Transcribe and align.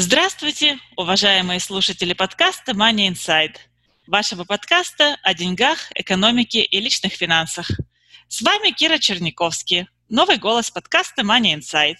Здравствуйте, 0.00 0.78
уважаемые 0.96 1.58
слушатели 1.58 2.12
подкаста 2.12 2.70
Money 2.70 3.08
Inside, 3.08 3.56
вашего 4.06 4.44
подкаста 4.44 5.16
о 5.24 5.34
деньгах, 5.34 5.90
экономике 5.96 6.62
и 6.62 6.78
личных 6.78 7.14
финансах. 7.14 7.68
С 8.28 8.40
вами 8.40 8.70
Кира 8.70 8.98
Черниковский, 8.98 9.88
новый 10.08 10.36
голос 10.36 10.70
подкаста 10.70 11.22
Money 11.22 11.58
Inside. 11.58 11.96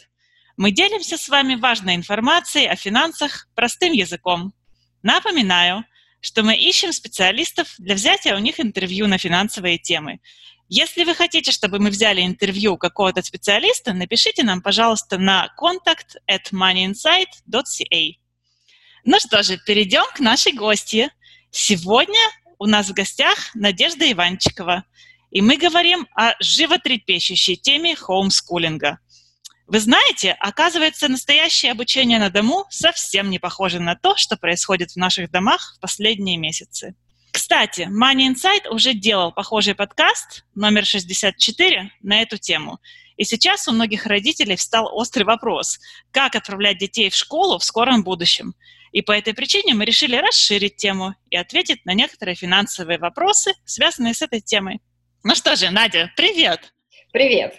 Мы 0.56 0.70
делимся 0.70 1.18
с 1.18 1.28
вами 1.28 1.56
важной 1.56 1.96
информацией 1.96 2.68
о 2.68 2.76
финансах 2.76 3.48
простым 3.56 3.92
языком. 3.92 4.54
Напоминаю, 5.02 5.84
что 6.20 6.44
мы 6.44 6.56
ищем 6.56 6.92
специалистов 6.92 7.74
для 7.78 7.96
взятия 7.96 8.36
у 8.36 8.38
них 8.38 8.60
интервью 8.60 9.08
на 9.08 9.18
финансовые 9.18 9.76
темы– 9.76 10.20
если 10.68 11.04
вы 11.04 11.14
хотите, 11.14 11.50
чтобы 11.50 11.78
мы 11.78 11.90
взяли 11.90 12.20
интервью 12.20 12.76
какого-то 12.76 13.22
специалиста, 13.22 13.94
напишите 13.94 14.42
нам, 14.42 14.60
пожалуйста, 14.60 15.16
на 15.18 15.48
contact 15.58 16.16
at 16.30 16.52
moneyinsight.ca. 16.52 18.12
Ну 19.04 19.18
что 19.18 19.42
же, 19.42 19.58
перейдем 19.64 20.04
к 20.14 20.20
нашей 20.20 20.52
гости. 20.52 21.10
Сегодня 21.50 22.20
у 22.58 22.66
нас 22.66 22.88
в 22.88 22.92
гостях 22.92 23.54
Надежда 23.54 24.10
Иванчикова, 24.12 24.84
и 25.30 25.40
мы 25.40 25.56
говорим 25.56 26.06
о 26.14 26.34
животрепещущей 26.40 27.56
теме 27.56 27.96
хоумскулинга. 27.96 28.98
Вы 29.66 29.80
знаете, 29.80 30.32
оказывается, 30.32 31.08
настоящее 31.08 31.72
обучение 31.72 32.18
на 32.18 32.30
дому 32.30 32.66
совсем 32.70 33.30
не 33.30 33.38
похоже 33.38 33.80
на 33.80 33.96
то, 33.96 34.16
что 34.16 34.36
происходит 34.36 34.92
в 34.92 34.96
наших 34.96 35.30
домах 35.30 35.76
в 35.76 35.80
последние 35.80 36.36
месяцы. 36.36 36.94
Кстати, 37.38 37.82
Money 37.82 38.34
Insight 38.34 38.68
уже 38.68 38.94
делал 38.94 39.30
похожий 39.30 39.76
подкаст 39.76 40.44
номер 40.56 40.84
64 40.84 41.92
на 42.02 42.20
эту 42.20 42.36
тему. 42.36 42.80
И 43.16 43.22
сейчас 43.22 43.68
у 43.68 43.72
многих 43.72 44.06
родителей 44.06 44.56
встал 44.56 44.92
острый 44.92 45.22
вопрос, 45.22 45.78
как 46.10 46.34
отправлять 46.34 46.78
детей 46.78 47.08
в 47.10 47.14
школу 47.14 47.60
в 47.60 47.62
скором 47.62 48.02
будущем. 48.02 48.54
И 48.90 49.02
по 49.02 49.12
этой 49.12 49.34
причине 49.34 49.74
мы 49.74 49.84
решили 49.84 50.16
расширить 50.16 50.78
тему 50.78 51.14
и 51.30 51.36
ответить 51.36 51.86
на 51.86 51.94
некоторые 51.94 52.34
финансовые 52.34 52.98
вопросы, 52.98 53.52
связанные 53.64 54.14
с 54.14 54.22
этой 54.22 54.40
темой. 54.40 54.80
Ну 55.22 55.36
что 55.36 55.54
же, 55.54 55.70
Надя, 55.70 56.10
привет! 56.16 56.74
Привет! 57.12 57.54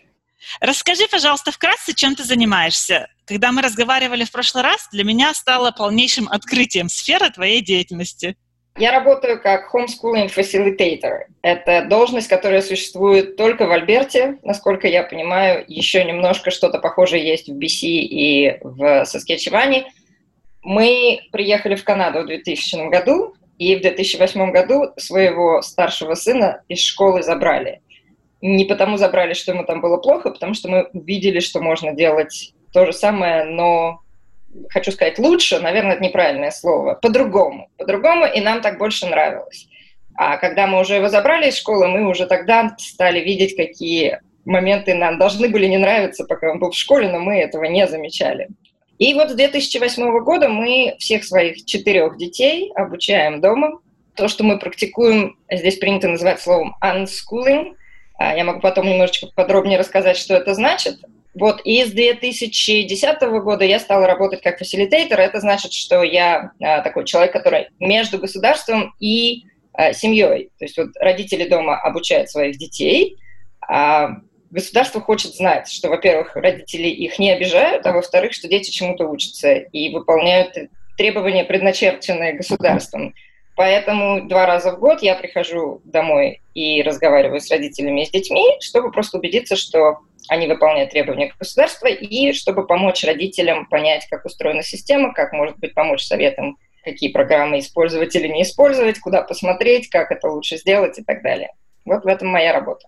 Расскажи, 0.59 1.07
пожалуйста, 1.09 1.53
вкратце, 1.53 1.93
чем 1.93 2.15
ты 2.15 2.25
занимаешься. 2.25 3.07
Когда 3.23 3.53
мы 3.53 3.61
разговаривали 3.61 4.25
в 4.25 4.31
прошлый 4.31 4.61
раз, 4.65 4.89
для 4.91 5.05
меня 5.05 5.33
стало 5.33 5.71
полнейшим 5.71 6.27
открытием 6.27 6.89
сфера 6.89 7.29
твоей 7.29 7.61
деятельности. 7.61 8.35
Я 8.77 8.91
работаю 8.91 9.41
как 9.41 9.73
homeschooling 9.73 10.33
facilitator. 10.33 11.23
Это 11.41 11.85
должность, 11.85 12.27
которая 12.27 12.61
существует 12.61 13.35
только 13.35 13.65
в 13.65 13.71
Альберте. 13.71 14.37
Насколько 14.43 14.87
я 14.87 15.03
понимаю, 15.03 15.65
еще 15.67 16.03
немножко 16.05 16.49
что-то 16.51 16.79
похожее 16.79 17.27
есть 17.27 17.49
в 17.49 17.57
BC 17.57 17.87
и 17.87 18.57
в 18.61 19.05
Саскетчеване. 19.05 19.91
Мы 20.61 21.21
приехали 21.31 21.75
в 21.75 21.83
Канаду 21.83 22.21
в 22.21 22.27
2000 22.27 22.89
году, 22.89 23.35
и 23.59 23.75
в 23.75 23.81
2008 23.81 24.51
году 24.51 24.93
своего 24.95 25.61
старшего 25.61 26.15
сына 26.15 26.63
из 26.69 26.79
школы 26.79 27.21
забрали. 27.21 27.81
Не 28.41 28.63
потому 28.63 28.95
забрали, 28.95 29.33
что 29.33 29.51
ему 29.51 29.65
там 29.65 29.81
было 29.81 29.97
плохо, 29.97 30.31
потому 30.31 30.53
что 30.53 30.69
мы 30.69 30.89
увидели, 30.93 31.39
что 31.39 31.59
можно 31.61 31.91
делать 31.93 32.53
то 32.71 32.85
же 32.85 32.93
самое, 32.93 33.43
но 33.43 33.99
хочу 34.69 34.91
сказать, 34.91 35.19
лучше, 35.19 35.59
наверное, 35.59 35.93
это 35.93 36.03
неправильное 36.03 36.51
слово, 36.51 36.95
по-другому. 36.95 37.69
По-другому, 37.77 38.25
и 38.25 38.41
нам 38.41 38.61
так 38.61 38.77
больше 38.77 39.05
нравилось. 39.07 39.67
А 40.15 40.37
когда 40.37 40.67
мы 40.67 40.81
уже 40.81 40.95
его 40.95 41.07
забрали 41.07 41.49
из 41.49 41.57
школы, 41.57 41.87
мы 41.87 42.07
уже 42.07 42.25
тогда 42.25 42.75
стали 42.77 43.19
видеть, 43.19 43.55
какие 43.55 44.19
моменты 44.45 44.93
нам 44.93 45.17
должны 45.17 45.47
были 45.47 45.67
не 45.67 45.77
нравиться, 45.77 46.25
пока 46.25 46.51
он 46.51 46.59
был 46.59 46.71
в 46.71 46.75
школе, 46.75 47.09
но 47.09 47.19
мы 47.19 47.39
этого 47.39 47.65
не 47.65 47.87
замечали. 47.87 48.49
И 48.97 49.13
вот 49.13 49.29
с 49.29 49.33
2008 49.33 50.19
года 50.23 50.49
мы 50.49 50.95
всех 50.99 51.23
своих 51.23 51.63
четырех 51.63 52.17
детей 52.17 52.71
обучаем 52.75 53.39
дома. 53.39 53.79
То, 54.15 54.27
что 54.27 54.43
мы 54.43 54.59
практикуем, 54.59 55.37
здесь 55.49 55.77
принято 55.77 56.09
называть 56.09 56.41
словом 56.41 56.75
unschooling. 56.83 57.75
А, 58.17 58.35
я 58.35 58.43
могу 58.43 58.59
потом 58.59 58.87
немножечко 58.87 59.27
подробнее 59.33 59.79
рассказать, 59.79 60.17
что 60.17 60.33
это 60.33 60.53
значит. 60.53 60.97
Вот, 61.35 61.61
и 61.63 61.83
с 61.83 61.91
2010 61.91 63.21
года 63.43 63.63
я 63.63 63.79
стала 63.79 64.07
работать 64.07 64.41
как 64.41 64.57
фасилитейтор. 64.57 65.19
Это 65.19 65.39
значит, 65.39 65.73
что 65.73 66.03
я 66.03 66.51
а, 66.59 66.81
такой 66.81 67.05
человек, 67.05 67.31
который 67.31 67.67
между 67.79 68.17
государством 68.17 68.95
и 68.99 69.43
а, 69.73 69.93
семьей. 69.93 70.49
То 70.57 70.65
есть 70.65 70.77
вот 70.77 70.89
родители 70.99 71.47
дома 71.47 71.79
обучают 71.79 72.29
своих 72.29 72.57
детей, 72.57 73.17
а 73.61 74.17
государство 74.49 75.01
хочет 75.01 75.35
знать, 75.35 75.69
что, 75.69 75.89
во-первых, 75.89 76.35
родители 76.35 76.87
их 76.87 77.19
не 77.19 77.31
обижают, 77.31 77.85
а 77.85 77.93
во-вторых, 77.93 78.33
что 78.33 78.47
дети 78.47 78.71
чему-то 78.71 79.07
учатся 79.07 79.53
и 79.53 79.93
выполняют 79.93 80.55
требования, 80.97 81.45
предначерченные 81.45 82.33
государством. 82.33 83.13
Поэтому 83.55 84.27
два 84.27 84.45
раза 84.45 84.71
в 84.71 84.79
год 84.79 85.01
я 85.01 85.15
прихожу 85.15 85.81
домой 85.83 86.41
и 86.53 86.81
разговариваю 86.81 87.41
с 87.41 87.51
родителями 87.51 88.01
и 88.01 88.05
с 88.05 88.09
детьми, 88.09 88.45
чтобы 88.61 88.91
просто 88.91 89.17
убедиться, 89.17 89.55
что 89.55 89.99
они 90.29 90.47
выполняют 90.47 90.91
требования 90.91 91.33
государства, 91.37 91.87
и 91.87 92.33
чтобы 92.33 92.65
помочь 92.65 93.03
родителям 93.03 93.65
понять, 93.65 94.05
как 94.09 94.25
устроена 94.25 94.63
система, 94.63 95.13
как, 95.13 95.33
может 95.33 95.57
быть, 95.57 95.73
помочь 95.73 96.03
советам, 96.03 96.57
какие 96.83 97.11
программы 97.11 97.59
использовать 97.59 98.15
или 98.15 98.27
не 98.27 98.43
использовать, 98.43 98.99
куда 98.99 99.21
посмотреть, 99.23 99.89
как 99.89 100.11
это 100.11 100.27
лучше 100.29 100.57
сделать 100.57 100.97
и 100.99 101.03
так 101.03 101.21
далее. 101.23 101.51
Вот 101.85 102.03
в 102.03 102.07
этом 102.07 102.29
моя 102.29 102.53
работа. 102.53 102.85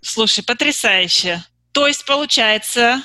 Слушай, 0.00 0.44
потрясающе. 0.44 1.42
То 1.72 1.86
есть, 1.86 2.06
получается, 2.06 3.02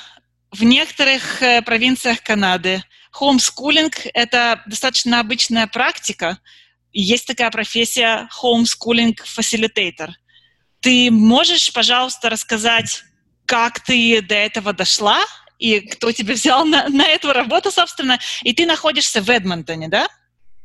в 0.52 0.64
некоторых 0.64 1.42
э, 1.42 1.62
провинциях 1.62 2.22
Канады 2.22 2.84
homeschooling— 3.20 3.94
это 4.14 4.62
достаточно 4.68 5.20
обычная 5.20 5.68
практика, 5.68 6.38
есть 6.94 7.26
такая 7.26 7.50
профессия 7.52 8.30
facilitator. 8.32 10.10
Ты 10.82 11.10
можешь, 11.12 11.72
пожалуйста, 11.74 12.30
рассказать, 12.30 13.04
как 13.52 13.82
ты 13.82 14.22
до 14.22 14.36
этого 14.36 14.72
дошла 14.72 15.20
и 15.60 15.82
кто 15.82 16.14
тебя 16.14 16.36
взял 16.36 16.64
на, 16.64 16.88
на 16.88 17.06
эту 17.06 17.34
работу, 17.34 17.70
собственно, 17.70 18.18
и 18.44 18.54
ты 18.54 18.66
находишься 18.66 19.22
в 19.22 19.30
Эдмонтоне, 19.30 19.90
да? 19.90 20.08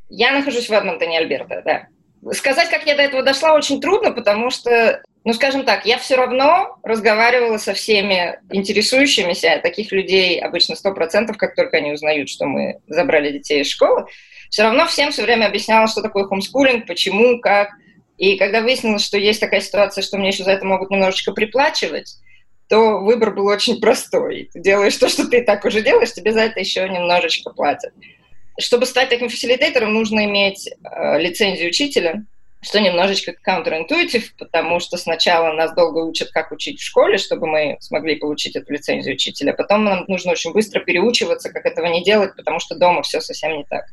Я 0.08 0.30
нахожусь 0.30 0.68
в 0.68 0.72
Эдмонтоне, 0.72 1.18
Альберта, 1.18 1.62
да. 1.64 1.88
Сказать, 2.32 2.70
как 2.70 2.86
я 2.86 2.94
до 2.94 3.02
этого 3.02 3.24
дошла, 3.24 3.54
очень 3.54 3.80
трудно, 3.80 4.12
потому 4.12 4.50
что, 4.50 5.02
ну, 5.24 5.32
скажем 5.32 5.64
так, 5.64 5.84
я 5.84 5.98
все 5.98 6.14
равно 6.14 6.78
разговаривала 6.84 7.58
со 7.58 7.74
всеми 7.74 8.38
интересующимися, 8.52 9.58
таких 9.64 9.90
людей 9.90 10.38
обычно 10.38 10.74
100%, 10.74 11.34
как 11.34 11.56
только 11.56 11.78
они 11.78 11.90
узнают, 11.90 12.28
что 12.28 12.46
мы 12.46 12.78
забрали 12.86 13.32
детей 13.32 13.62
из 13.62 13.68
школы, 13.68 14.06
все 14.48 14.62
равно 14.62 14.86
всем 14.86 15.10
все 15.10 15.24
время 15.24 15.46
объясняла, 15.46 15.88
что 15.88 16.02
такое 16.02 16.22
хомскулинг, 16.26 16.86
почему, 16.86 17.40
как. 17.40 17.70
И 18.16 18.36
когда 18.36 18.60
выяснилось, 18.60 19.04
что 19.04 19.18
есть 19.18 19.40
такая 19.40 19.60
ситуация, 19.60 20.02
что 20.02 20.18
мне 20.18 20.28
еще 20.28 20.44
за 20.44 20.52
это 20.52 20.64
могут 20.64 20.90
немножечко 20.90 21.32
приплачивать, 21.32 22.14
то 22.68 22.98
выбор 22.98 23.32
был 23.32 23.46
очень 23.46 23.80
простой. 23.80 24.50
Ты 24.52 24.60
делаешь 24.60 24.96
то, 24.96 25.08
что 25.08 25.28
ты 25.28 25.42
так 25.42 25.64
уже 25.64 25.82
делаешь, 25.82 26.12
тебе 26.12 26.32
за 26.32 26.40
это 26.40 26.60
еще 26.60 26.88
немножечко 26.88 27.50
платят. 27.50 27.92
Чтобы 28.58 28.86
стать 28.86 29.10
таким 29.10 29.28
фасилитейтором, 29.28 29.92
нужно 29.92 30.24
иметь 30.24 30.68
э, 30.68 31.18
лицензию 31.20 31.68
учителя, 31.68 32.24
что 32.62 32.80
немножечко 32.80 33.34
counterintuitive, 33.46 34.30
потому 34.38 34.80
что 34.80 34.96
сначала 34.96 35.52
нас 35.52 35.74
долго 35.74 35.98
учат, 35.98 36.30
как 36.30 36.50
учить 36.52 36.80
в 36.80 36.84
школе, 36.84 37.18
чтобы 37.18 37.46
мы 37.46 37.76
смогли 37.80 38.16
получить 38.16 38.56
эту 38.56 38.72
лицензию 38.72 39.14
учителя. 39.14 39.52
Потом 39.52 39.84
нам 39.84 40.04
нужно 40.08 40.32
очень 40.32 40.52
быстро 40.52 40.80
переучиваться, 40.80 41.50
как 41.52 41.66
этого 41.66 41.86
не 41.86 42.02
делать, 42.02 42.34
потому 42.34 42.58
что 42.58 42.74
дома 42.74 43.02
все 43.02 43.20
совсем 43.20 43.58
не 43.58 43.64
так. 43.64 43.84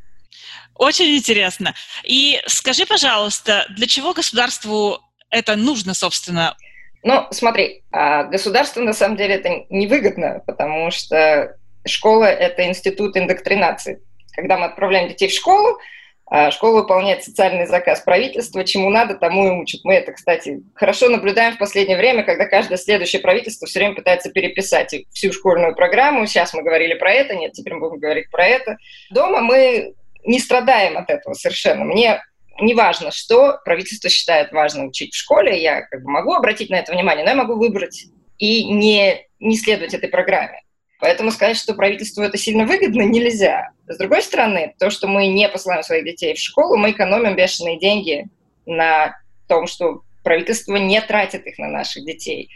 Очень 0.75 1.15
интересно. 1.15 1.75
И 2.03 2.41
скажи, 2.47 2.85
пожалуйста, 2.85 3.67
для 3.69 3.85
чего 3.85 4.13
государству 4.13 4.99
это 5.29 5.55
нужно, 5.55 5.93
собственно? 5.93 6.55
Ну, 7.03 7.27
смотри, 7.31 7.83
а 7.91 8.23
государству 8.23 8.81
на 8.81 8.93
самом 8.93 9.17
деле 9.17 9.35
это 9.35 9.65
невыгодно, 9.69 10.41
потому 10.47 10.89
что 10.89 11.57
школа– 11.85 12.23
это 12.25 12.65
институт 12.65 13.17
индоктринации. 13.17 14.01
Когда 14.33 14.57
мы 14.57 14.67
отправляем 14.67 15.09
детей 15.09 15.27
в 15.27 15.33
школу, 15.33 15.77
а 16.25 16.49
школа 16.49 16.81
выполняет 16.81 17.23
социальный 17.23 17.67
заказ 17.67 18.01
правительства, 18.01 18.63
чему 18.63 18.89
надо, 18.89 19.15
тому 19.15 19.47
и 19.47 19.61
учат. 19.61 19.81
Мы 19.83 19.95
это, 19.95 20.13
кстати, 20.13 20.63
хорошо 20.73 21.09
наблюдаем 21.09 21.53
в 21.53 21.59
последнее 21.59 21.97
время, 21.97 22.23
когда 22.23 22.45
каждое 22.45 22.77
следующее 22.77 23.21
правительство 23.21 23.67
все 23.67 23.79
время 23.79 23.95
пытается 23.95 24.31
переписать 24.31 24.95
всю 25.13 25.33
школьную 25.33 25.75
программу. 25.75 26.25
Сейчас 26.25 26.53
мы 26.53 26.63
говорили 26.63 26.95
про 26.95 27.11
это, 27.11 27.35
нет, 27.35 27.51
теперь 27.51 27.73
мы 27.73 27.81
будем 27.81 27.99
говорить 27.99 28.31
про 28.31 28.47
это. 28.47 28.77
Дома 29.11 29.41
мы 29.41 29.93
не 30.23 30.39
страдаем 30.39 30.97
от 30.97 31.09
этого 31.09 31.33
совершенно. 31.33 31.83
Мне 31.83 32.23
не 32.59 32.73
важно, 32.73 33.11
что 33.11 33.59
правительство 33.65 34.09
считает 34.09 34.51
важным 34.51 34.87
учить 34.87 35.13
в 35.13 35.17
школе, 35.17 35.61
я 35.61 35.81
как 35.81 36.03
бы 36.03 36.09
могу 36.09 36.33
обратить 36.33 36.69
на 36.69 36.75
это 36.75 36.91
внимание, 36.91 37.23
но 37.23 37.31
я 37.31 37.35
могу 37.35 37.55
выбрать 37.55 38.05
и 38.37 38.71
не, 38.71 39.27
не 39.39 39.57
следовать 39.57 39.93
этой 39.93 40.09
программе. 40.09 40.61
Поэтому 40.99 41.31
сказать, 41.31 41.57
что 41.57 41.73
правительству 41.73 42.23
это 42.23 42.37
сильно 42.37 42.65
выгодно, 42.65 43.01
нельзя. 43.01 43.71
С 43.87 43.97
другой 43.97 44.21
стороны, 44.21 44.73
то, 44.79 44.89
что 44.89 45.07
мы 45.07 45.27
не 45.27 45.49
посылаем 45.49 45.83
своих 45.83 46.05
детей 46.05 46.33
в 46.33 46.39
школу, 46.39 46.77
мы 46.77 46.91
экономим 46.91 47.35
бешеные 47.35 47.77
деньги 47.77 48.27
на 48.65 49.17
том, 49.47 49.67
что 49.67 50.03
правительство 50.23 50.77
не 50.77 51.01
тратит 51.01 51.45
их 51.45 51.57
на 51.57 51.67
наших 51.67 52.05
детей. 52.05 52.49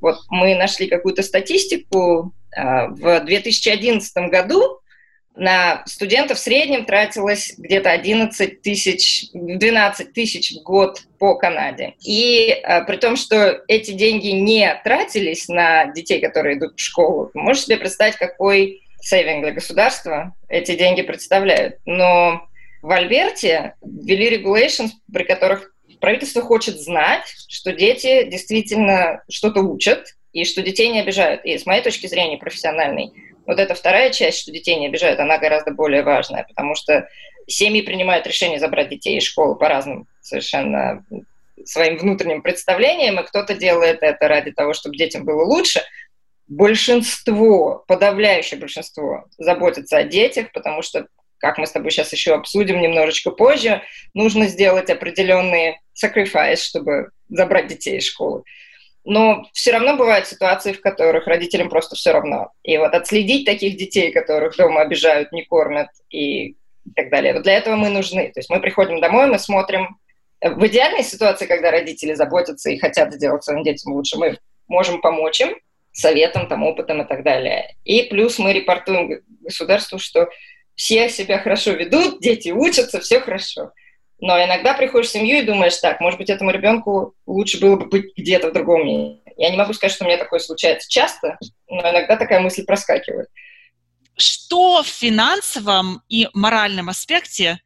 Вот 0.00 0.18
мы 0.30 0.54
нашли 0.54 0.86
какую-то 0.86 1.22
статистику. 1.22 2.32
А, 2.56 2.86
в 2.86 3.20
2011 3.20 4.30
году 4.30 4.80
на 5.38 5.82
студентов 5.86 6.38
в 6.38 6.40
среднем 6.40 6.84
тратилось 6.84 7.54
где-то 7.56 7.90
11 7.90 8.60
тысяч, 8.60 9.26
12 9.32 10.12
тысяч 10.12 10.52
в 10.52 10.62
год 10.62 11.00
по 11.18 11.36
Канаде. 11.36 11.94
И 12.04 12.50
а, 12.50 12.82
при 12.82 12.96
том, 12.96 13.16
что 13.16 13.62
эти 13.68 13.92
деньги 13.92 14.28
не 14.28 14.80
тратились 14.84 15.48
на 15.48 15.86
детей, 15.92 16.20
которые 16.20 16.58
идут 16.58 16.76
в 16.76 16.80
школу, 16.80 17.30
можешь 17.34 17.64
себе 17.64 17.76
представить, 17.76 18.16
какой 18.16 18.82
сейвинг 19.00 19.44
для 19.44 19.52
государства 19.52 20.34
эти 20.48 20.74
деньги 20.76 21.02
представляют. 21.02 21.76
Но 21.86 22.48
в 22.82 22.90
Альберте 22.90 23.74
ввели 23.82 24.36
regulations, 24.36 24.90
при 25.12 25.22
которых 25.22 25.72
правительство 26.00 26.42
хочет 26.42 26.80
знать, 26.80 27.32
что 27.48 27.72
дети 27.72 28.24
действительно 28.24 29.22
что-то 29.28 29.60
учат, 29.60 30.14
и 30.32 30.44
что 30.44 30.62
детей 30.62 30.90
не 30.90 31.00
обижают. 31.00 31.44
И 31.44 31.56
с 31.56 31.66
моей 31.66 31.82
точки 31.82 32.06
зрения 32.06 32.38
профессиональной, 32.38 33.12
вот 33.48 33.58
эта 33.58 33.74
вторая 33.74 34.10
часть, 34.10 34.40
что 34.40 34.52
детей 34.52 34.78
не 34.78 34.88
обижают, 34.88 35.18
она 35.20 35.38
гораздо 35.38 35.70
более 35.70 36.02
важная, 36.02 36.44
потому 36.46 36.74
что 36.74 37.08
семьи 37.46 37.80
принимают 37.80 38.26
решение 38.26 38.60
забрать 38.60 38.90
детей 38.90 39.16
из 39.16 39.24
школы 39.24 39.56
по 39.56 39.68
разным 39.68 40.06
совершенно 40.20 41.02
своим 41.64 41.96
внутренним 41.96 42.42
представлениям, 42.42 43.18
и 43.18 43.26
кто-то 43.26 43.54
делает 43.54 44.02
это 44.02 44.28
ради 44.28 44.52
того, 44.52 44.74
чтобы 44.74 44.98
детям 44.98 45.24
было 45.24 45.44
лучше. 45.44 45.80
Большинство, 46.46 47.84
подавляющее 47.88 48.60
большинство 48.60 49.24
заботится 49.38 49.96
о 49.96 50.04
детях, 50.04 50.52
потому 50.52 50.82
что, 50.82 51.06
как 51.38 51.56
мы 51.56 51.66
с 51.66 51.72
тобой 51.72 51.90
сейчас 51.90 52.12
еще 52.12 52.34
обсудим 52.34 52.82
немножечко 52.82 53.30
позже, 53.30 53.80
нужно 54.12 54.46
сделать 54.46 54.90
определенные 54.90 55.80
sacrifice, 55.96 56.56
чтобы 56.56 57.12
забрать 57.30 57.68
детей 57.68 57.96
из 57.96 58.04
школы 58.04 58.42
но 59.08 59.46
все 59.54 59.72
равно 59.72 59.96
бывают 59.96 60.26
ситуации, 60.26 60.74
в 60.74 60.82
которых 60.82 61.26
родителям 61.26 61.70
просто 61.70 61.96
все 61.96 62.12
равно. 62.12 62.52
И 62.62 62.76
вот 62.76 62.92
отследить 62.92 63.46
таких 63.46 63.78
детей, 63.78 64.12
которых 64.12 64.54
дома 64.58 64.82
обижают, 64.82 65.32
не 65.32 65.44
кормят 65.44 65.88
и 66.10 66.56
так 66.94 67.08
далее. 67.08 67.32
Вот 67.32 67.42
для 67.42 67.54
этого 67.54 67.76
мы 67.76 67.88
нужны. 67.88 68.28
То 68.28 68.40
есть 68.40 68.50
мы 68.50 68.60
приходим 68.60 69.00
домой, 69.00 69.26
мы 69.26 69.38
смотрим. 69.38 69.96
В 70.42 70.66
идеальной 70.66 71.02
ситуации, 71.02 71.46
когда 71.46 71.70
родители 71.70 72.12
заботятся 72.12 72.68
и 72.68 72.78
хотят 72.78 73.14
сделать 73.14 73.42
своим 73.42 73.64
детям 73.64 73.94
лучше, 73.94 74.18
мы 74.18 74.36
можем 74.68 75.00
помочь 75.00 75.40
им 75.40 75.56
советом, 75.90 76.46
там, 76.46 76.62
опытом 76.62 77.00
и 77.00 77.08
так 77.08 77.24
далее. 77.24 77.76
И 77.84 78.02
плюс 78.02 78.38
мы 78.38 78.52
репортуем 78.52 79.22
государству, 79.40 79.98
что 79.98 80.28
все 80.74 81.08
себя 81.08 81.38
хорошо 81.38 81.72
ведут, 81.72 82.20
дети 82.20 82.50
учатся, 82.50 83.00
все 83.00 83.20
хорошо. 83.20 83.72
Но 84.20 84.42
иногда 84.42 84.74
приходишь 84.74 85.08
в 85.08 85.12
семью 85.12 85.38
и 85.38 85.46
думаешь, 85.46 85.76
так, 85.76 86.00
может 86.00 86.18
быть, 86.18 86.28
этому 86.28 86.50
ребенку 86.50 87.14
лучше 87.26 87.60
было 87.60 87.76
бы 87.76 87.86
быть 87.86 88.16
где-то 88.16 88.50
в 88.50 88.52
другом 88.52 88.84
месте. 88.84 89.32
Я 89.36 89.50
не 89.50 89.56
могу 89.56 89.72
сказать, 89.72 89.94
что 89.94 90.04
у 90.04 90.08
меня 90.08 90.18
такое 90.18 90.40
случается 90.40 90.90
часто, 90.90 91.38
но 91.68 91.80
иногда 91.80 92.16
такая 92.16 92.40
мысль 92.40 92.64
проскакивает. 92.64 93.28
Что 94.16 94.82
в 94.82 94.88
финансовом 94.88 96.02
и 96.08 96.28
моральном 96.34 96.88
аспекте, 96.88 97.60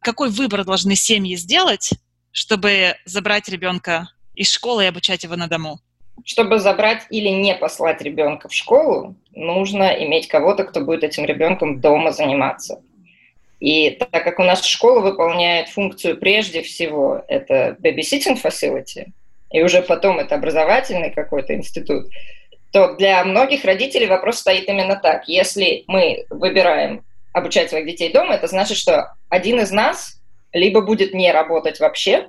какой 0.00 0.30
выбор 0.30 0.64
должны 0.64 0.94
семьи 0.94 1.36
сделать, 1.36 1.90
чтобы 2.32 2.94
забрать 3.04 3.50
ребенка 3.50 4.08
из 4.34 4.50
школы 4.50 4.84
и 4.84 4.86
обучать 4.86 5.24
его 5.24 5.36
на 5.36 5.48
дому? 5.48 5.80
Чтобы 6.24 6.58
забрать 6.58 7.06
или 7.10 7.28
не 7.28 7.54
послать 7.54 8.00
ребенка 8.00 8.48
в 8.48 8.54
школу, 8.54 9.16
нужно 9.32 9.84
иметь 10.04 10.28
кого-то, 10.28 10.64
кто 10.64 10.80
будет 10.80 11.04
этим 11.04 11.26
ребенком 11.26 11.80
дома 11.80 12.12
заниматься. 12.12 12.82
И 13.60 13.90
так 13.90 14.22
как 14.24 14.38
у 14.38 14.44
нас 14.44 14.64
школа 14.64 15.00
выполняет 15.00 15.68
функцию 15.68 16.16
прежде 16.16 16.62
всего, 16.62 17.22
это 17.26 17.76
babysitting 17.80 18.40
facility, 18.40 19.08
и 19.50 19.62
уже 19.62 19.82
потом 19.82 20.20
это 20.20 20.36
образовательный 20.36 21.10
какой-то 21.10 21.54
институт, 21.54 22.06
то 22.70 22.94
для 22.94 23.24
многих 23.24 23.64
родителей 23.64 24.06
вопрос 24.06 24.38
стоит 24.38 24.68
именно 24.68 24.96
так. 24.96 25.26
Если 25.26 25.84
мы 25.88 26.26
выбираем 26.30 27.04
обучать 27.32 27.70
своих 27.70 27.86
детей 27.86 28.12
дома, 28.12 28.34
это 28.34 28.46
значит, 28.46 28.76
что 28.76 29.14
один 29.28 29.60
из 29.60 29.72
нас 29.72 30.20
либо 30.52 30.80
будет 30.80 31.12
не 31.12 31.32
работать 31.32 31.80
вообще, 31.80 32.28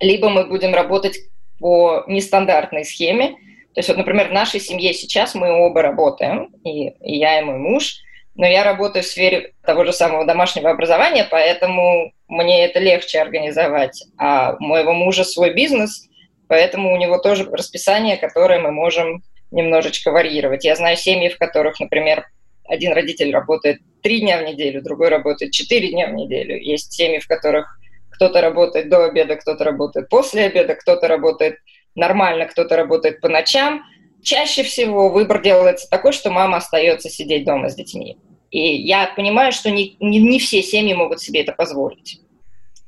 либо 0.00 0.30
мы 0.30 0.46
будем 0.46 0.74
работать 0.74 1.18
по 1.58 2.04
нестандартной 2.06 2.86
схеме. 2.86 3.32
То 3.74 3.80
есть 3.80 3.88
вот, 3.88 3.98
например, 3.98 4.28
в 4.28 4.32
нашей 4.32 4.60
семье 4.60 4.94
сейчас 4.94 5.34
мы 5.34 5.52
оба 5.52 5.82
работаем, 5.82 6.54
и, 6.64 6.88
и 6.88 7.18
я, 7.18 7.40
и 7.40 7.44
мой 7.44 7.58
муж– 7.58 7.96
но 8.34 8.46
я 8.46 8.64
работаю 8.64 9.02
в 9.02 9.06
сфере 9.06 9.52
того 9.64 9.84
же 9.84 9.92
самого 9.92 10.24
домашнего 10.24 10.70
образования, 10.70 11.26
поэтому 11.30 12.12
мне 12.28 12.64
это 12.64 12.78
легче 12.78 13.20
организовать. 13.20 14.04
А 14.18 14.56
у 14.58 14.62
моего 14.62 14.92
мужа 14.92 15.24
свой 15.24 15.52
бизнес, 15.52 16.08
поэтому 16.48 16.92
у 16.92 16.96
него 16.96 17.18
тоже 17.18 17.44
расписание, 17.50 18.16
которое 18.16 18.60
мы 18.60 18.70
можем 18.70 19.22
немножечко 19.50 20.12
варьировать. 20.12 20.64
Я 20.64 20.76
знаю 20.76 20.96
семьи, 20.96 21.28
в 21.28 21.38
которых, 21.38 21.80
например, 21.80 22.26
один 22.66 22.92
родитель 22.92 23.32
работает 23.32 23.80
три 24.02 24.20
дня 24.20 24.38
в 24.38 24.44
неделю, 24.44 24.80
другой 24.80 25.08
работает 25.08 25.52
четыре 25.52 25.88
дня 25.88 26.06
в 26.06 26.12
неделю. 26.12 26.56
Есть 26.56 26.92
семьи, 26.92 27.18
в 27.18 27.26
которых 27.26 27.78
кто-то 28.10 28.40
работает 28.40 28.88
до 28.88 29.04
обеда, 29.04 29.36
кто-то 29.36 29.64
работает 29.64 30.08
после 30.08 30.44
обеда, 30.44 30.76
кто-то 30.76 31.08
работает 31.08 31.58
нормально, 31.96 32.46
кто-то 32.46 32.76
работает 32.76 33.20
по 33.20 33.28
ночам– 33.28 33.82
чаще 34.22 34.62
всего 34.62 35.10
выбор 35.10 35.42
делается 35.42 35.88
такой, 35.88 36.12
что 36.12 36.30
мама 36.30 36.58
остается 36.58 37.08
сидеть 37.08 37.44
дома 37.44 37.68
с 37.68 37.74
детьми. 37.74 38.18
И 38.50 38.74
я 38.76 39.12
понимаю, 39.14 39.52
что 39.52 39.70
не, 39.70 39.96
не, 40.00 40.18
не 40.18 40.38
все 40.38 40.62
семьи 40.62 40.92
могут 40.94 41.20
себе 41.20 41.42
это 41.42 41.52
позволить. 41.52 42.20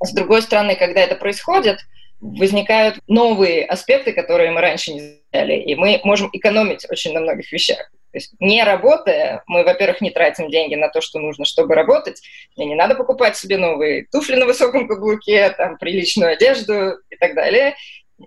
С 0.00 0.12
другой 0.12 0.42
стороны, 0.42 0.74
когда 0.74 1.00
это 1.00 1.14
происходит, 1.14 1.78
возникают 2.20 2.98
новые 3.06 3.64
аспекты, 3.64 4.12
которые 4.12 4.50
мы 4.50 4.60
раньше 4.60 4.92
не 4.92 5.18
взяли, 5.32 5.54
и 5.54 5.74
мы 5.74 6.00
можем 6.04 6.30
экономить 6.32 6.86
очень 6.90 7.12
на 7.12 7.20
многих 7.20 7.52
вещах. 7.52 7.90
То 8.12 8.18
есть 8.18 8.34
не 8.40 8.62
работая, 8.62 9.42
мы, 9.46 9.64
во-первых, 9.64 10.02
не 10.02 10.10
тратим 10.10 10.50
деньги 10.50 10.74
на 10.74 10.88
то, 10.88 11.00
что 11.00 11.18
нужно, 11.18 11.46
чтобы 11.46 11.74
работать. 11.74 12.20
Мне 12.56 12.66
не 12.66 12.74
надо 12.74 12.94
покупать 12.94 13.36
себе 13.36 13.56
новые 13.56 14.06
туфли 14.12 14.36
на 14.36 14.44
высоком 14.44 14.86
каблуке, 14.86 15.50
там, 15.50 15.78
приличную 15.78 16.32
одежду 16.32 16.98
и 17.08 17.16
так 17.16 17.34
далее 17.34 17.74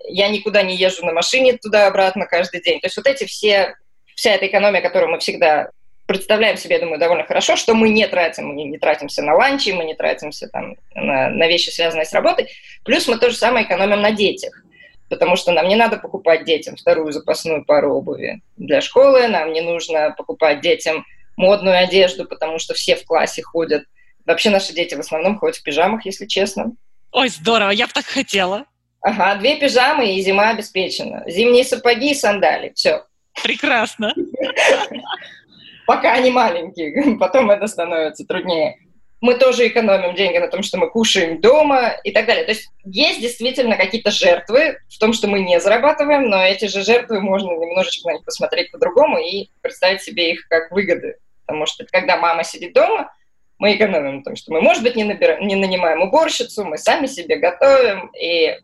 я 0.07 0.29
никуда 0.29 0.63
не 0.63 0.75
езжу 0.75 1.05
на 1.05 1.13
машине 1.13 1.57
туда-обратно 1.57 2.25
каждый 2.25 2.61
день. 2.61 2.79
То 2.79 2.87
есть 2.87 2.97
вот 2.97 3.07
эти 3.07 3.25
все, 3.25 3.75
вся 4.15 4.31
эта 4.31 4.47
экономия, 4.47 4.81
которую 4.81 5.11
мы 5.11 5.19
всегда 5.19 5.69
представляем 6.05 6.57
себе, 6.57 6.75
я 6.75 6.81
думаю, 6.81 6.99
довольно 6.99 7.25
хорошо, 7.25 7.55
что 7.55 7.73
мы 7.73 7.89
не 7.89 8.07
тратим, 8.07 8.47
мы 8.47 8.63
не 8.63 8.77
тратимся 8.77 9.23
на 9.23 9.33
ланчи, 9.33 9.71
мы 9.71 9.85
не 9.85 9.95
тратимся 9.95 10.47
там 10.47 10.75
на, 10.93 11.29
на 11.29 11.47
вещи, 11.47 11.69
связанные 11.69 12.05
с 12.05 12.13
работой. 12.13 12.49
Плюс 12.83 13.07
мы 13.07 13.17
то 13.17 13.29
же 13.29 13.35
самое 13.35 13.65
экономим 13.65 14.01
на 14.01 14.11
детях, 14.11 14.53
потому 15.09 15.35
что 15.35 15.51
нам 15.51 15.67
не 15.67 15.75
надо 15.75 15.97
покупать 15.97 16.45
детям 16.45 16.75
вторую 16.75 17.11
запасную 17.11 17.65
пару 17.65 17.95
обуви 17.95 18.41
для 18.57 18.81
школы, 18.81 19.27
нам 19.27 19.51
не 19.51 19.61
нужно 19.61 20.13
покупать 20.15 20.61
детям 20.61 21.05
модную 21.37 21.77
одежду, 21.77 22.25
потому 22.25 22.59
что 22.59 22.73
все 22.73 22.95
в 22.95 23.05
классе 23.05 23.41
ходят. 23.41 23.85
Вообще 24.25 24.49
наши 24.49 24.73
дети 24.73 24.95
в 24.95 24.99
основном 24.99 25.37
ходят 25.37 25.57
в 25.57 25.63
пижамах, 25.63 26.05
если 26.05 26.25
честно. 26.25 26.73
Ой, 27.11 27.29
здорово, 27.29 27.71
я 27.71 27.87
бы 27.87 27.93
так 27.93 28.05
хотела. 28.05 28.65
Ага, 29.05 29.35
две 29.35 29.57
пижамы 29.57 30.15
и 30.15 30.21
зима 30.21 30.49
обеспечена. 30.49 31.23
Зимние 31.27 31.63
сапоги 31.63 32.09
и 32.09 32.15
сандали. 32.15 32.71
Все. 32.73 33.03
Прекрасно. 33.43 34.15
Пока 35.85 36.13
они 36.13 36.31
маленькие, 36.31 37.15
потом 37.19 37.51
это 37.51 37.67
становится 37.67 38.25
труднее. 38.25 38.79
Мы 39.21 39.35
тоже 39.35 39.67
экономим 39.67 40.15
деньги 40.15 40.39
на 40.39 40.47
том, 40.47 40.63
что 40.63 40.79
мы 40.79 40.89
кушаем 40.89 41.39
дома 41.39 41.91
и 42.03 42.11
так 42.11 42.25
далее. 42.25 42.45
То 42.45 42.53
есть 42.53 42.67
есть 42.83 43.21
действительно 43.21 43.77
какие-то 43.77 44.09
жертвы 44.09 44.79
в 44.89 44.97
том, 44.97 45.13
что 45.13 45.27
мы 45.27 45.39
не 45.41 45.59
зарабатываем, 45.59 46.27
но 46.27 46.43
эти 46.43 46.65
же 46.65 46.81
жертвы 46.81 47.21
можно 47.21 47.51
немножечко 47.51 48.09
на 48.09 48.13
них 48.13 48.25
посмотреть 48.25 48.71
по-другому 48.71 49.19
и 49.19 49.49
представить 49.61 50.01
себе 50.01 50.31
их 50.31 50.47
как 50.47 50.71
выгоды. 50.71 51.17
Потому 51.45 51.67
что 51.67 51.85
когда 51.91 52.17
мама 52.17 52.43
сидит 52.43 52.73
дома, 52.73 53.13
мы 53.59 53.75
экономим, 53.75 54.21
потому 54.21 54.35
что 54.35 54.51
мы, 54.51 54.61
может 54.61 54.81
быть, 54.81 54.95
не, 54.95 55.03
набираем, 55.03 55.45
не 55.45 55.55
нанимаем 55.55 56.01
уборщицу, 56.01 56.65
мы 56.65 56.79
сами 56.79 57.05
себе 57.05 57.37
готовим, 57.37 58.07
и 58.19 58.57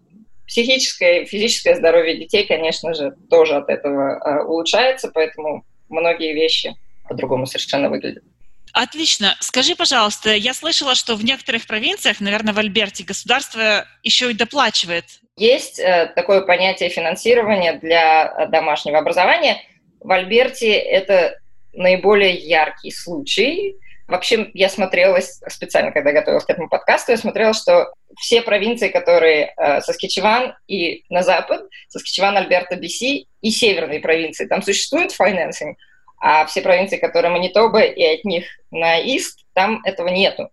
Психическое 0.52 1.22
и 1.22 1.26
физическое 1.26 1.76
здоровье 1.76 2.18
детей, 2.18 2.46
конечно 2.46 2.94
же, 2.94 3.16
тоже 3.30 3.56
от 3.56 3.70
этого 3.70 4.20
э, 4.20 4.44
улучшается, 4.44 5.10
поэтому 5.10 5.64
многие 5.88 6.34
вещи 6.34 6.76
по-другому 7.08 7.46
совершенно 7.46 7.90
выглядят. 7.90 8.26
Отлично. 8.74 9.38
Скажи, 9.40 9.78
пожалуйста, 9.78 10.32
я 10.36 10.54
слышала, 10.54 10.94
что 10.94 11.16
в 11.16 11.24
некоторых 11.24 11.66
провинциях, 11.68 12.20
наверное, 12.20 12.54
в 12.54 12.60
Альберте, 12.60 13.06
государство 13.06 13.86
еще 14.04 14.30
и 14.30 14.34
доплачивает. 14.34 15.06
Есть 15.38 15.80
э, 15.80 16.12
такое 16.18 16.42
понятие 16.42 16.90
финансирования 16.90 17.80
для 17.80 18.48
домашнего 18.52 18.98
образования. 18.98 19.62
В 20.02 20.12
Альберте 20.12 20.74
это 20.74 21.40
наиболее 21.72 22.36
яркий 22.36 22.92
случай. 22.92 23.78
Вообще, 24.12 24.52
я 24.54 24.68
смотрела 24.68 25.18
специально, 25.22 25.94
когда 25.94 26.12
готовилась 26.12 26.44
к 26.44 26.50
этому 26.50 26.68
подкасту, 26.68 27.14
я 27.14 27.18
смотрела, 27.18 27.54
что 27.54 27.94
все 28.20 28.42
провинции, 28.42 28.90
которые 28.90 29.54
э, 29.56 29.80
Саскичеван 29.80 30.54
и 30.68 31.06
на 31.08 31.22
запад, 31.22 31.62
Саскичеван, 31.88 32.36
Альберта, 32.36 32.76
Биси 32.76 33.28
и 33.40 33.52
северные 33.52 34.02
провинции, 34.02 34.48
там 34.48 34.64
существует 34.64 35.14
финансинг, 35.14 35.78
а 36.20 36.46
все 36.46 36.62
провинции, 36.62 36.98
которые 36.98 37.32
Манитоба 37.32 37.84
и 37.84 38.04
от 38.04 38.26
них 38.26 38.48
на 38.70 39.00
ист, 39.00 39.46
там 39.54 39.80
этого 39.86 40.10
нету. 40.10 40.50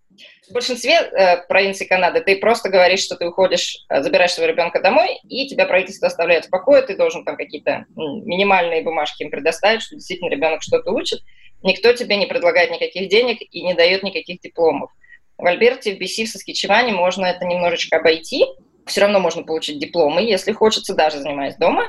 В 0.49 0.53
большинстве 0.53 0.93
э, 0.93 1.45
провинций 1.47 1.85
Канады 1.85 2.21
ты 2.21 2.37
просто 2.37 2.69
говоришь, 2.69 3.01
что 3.01 3.17
ты 3.17 3.27
уходишь, 3.27 3.85
э, 3.89 4.01
забираешь 4.01 4.31
своего 4.31 4.53
ребенка 4.53 4.79
домой, 4.79 5.19
и 5.27 5.49
тебя 5.49 5.65
правительство 5.65 6.07
оставляет 6.07 6.45
в 6.45 6.49
покое, 6.49 6.81
ты 6.81 6.95
должен 6.95 7.25
там 7.25 7.35
какие-то 7.35 7.85
минимальные 7.97 8.83
бумажки 8.83 9.23
им 9.23 9.31
предоставить, 9.31 9.81
что 9.81 9.95
действительно 9.95 10.29
ребенок 10.29 10.63
что-то 10.63 10.91
учит. 10.91 11.19
Никто 11.63 11.93
тебе 11.93 12.15
не 12.15 12.25
предлагает 12.25 12.71
никаких 12.71 13.09
денег 13.09 13.39
и 13.51 13.61
не 13.61 13.73
дает 13.73 14.03
никаких 14.03 14.39
дипломов. 14.39 14.91
В 15.37 15.45
Альберте, 15.45 15.95
в 15.95 15.99
BC, 16.01 16.25
в 16.25 16.29
Соскичеване 16.29 16.93
можно 16.93 17.25
это 17.25 17.45
немножечко 17.45 17.97
обойти. 17.97 18.45
Все 18.85 19.01
равно 19.01 19.19
можно 19.19 19.43
получить 19.43 19.79
дипломы, 19.79 20.21
если 20.21 20.51
хочется, 20.51 20.95
даже 20.95 21.19
занимаясь 21.19 21.55
дома. 21.55 21.85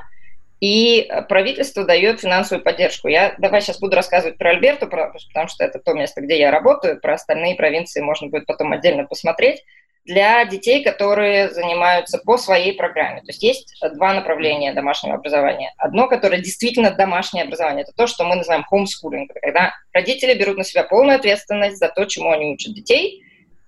И 0.60 1.10
правительство 1.28 1.84
дает 1.84 2.20
финансовую 2.20 2.62
поддержку. 2.62 3.08
Я 3.08 3.34
давай 3.38 3.62
сейчас 3.62 3.80
буду 3.80 3.96
рассказывать 3.96 4.36
про 4.36 4.50
Альберту, 4.50 4.86
потому 4.88 5.48
что 5.48 5.64
это 5.64 5.78
то 5.78 5.94
место, 5.94 6.20
где 6.20 6.38
я 6.38 6.50
работаю. 6.50 7.00
Про 7.00 7.14
остальные 7.14 7.54
провинции 7.54 8.02
можно 8.02 8.28
будет 8.28 8.44
потом 8.46 8.72
отдельно 8.72 9.06
посмотреть 9.06 9.64
для 10.04 10.45
детей, 10.45 10.83
которые 10.83 11.50
занимаются 11.50 12.19
по 12.19 12.38
своей 12.38 12.73
программе. 12.73 13.21
То 13.21 13.28
есть 13.28 13.42
есть 13.42 13.75
два 13.95 14.14
направления 14.14 14.73
домашнего 14.73 15.16
образования. 15.16 15.73
Одно, 15.76 16.09
которое 16.09 16.40
действительно 16.40 16.90
домашнее 16.90 17.45
образование, 17.45 17.83
это 17.83 17.92
то, 17.95 18.07
что 18.07 18.25
мы 18.25 18.37
называем 18.37 18.64
homeschooling, 18.73 19.26
когда 19.42 19.75
родители 19.92 20.35
берут 20.35 20.57
на 20.57 20.64
себя 20.64 20.85
полную 20.85 21.16
ответственность 21.16 21.78
за 21.78 21.88
то, 21.88 22.04
чему 22.07 22.30
они 22.30 22.52
учат 22.52 22.75
детей, 22.75 23.23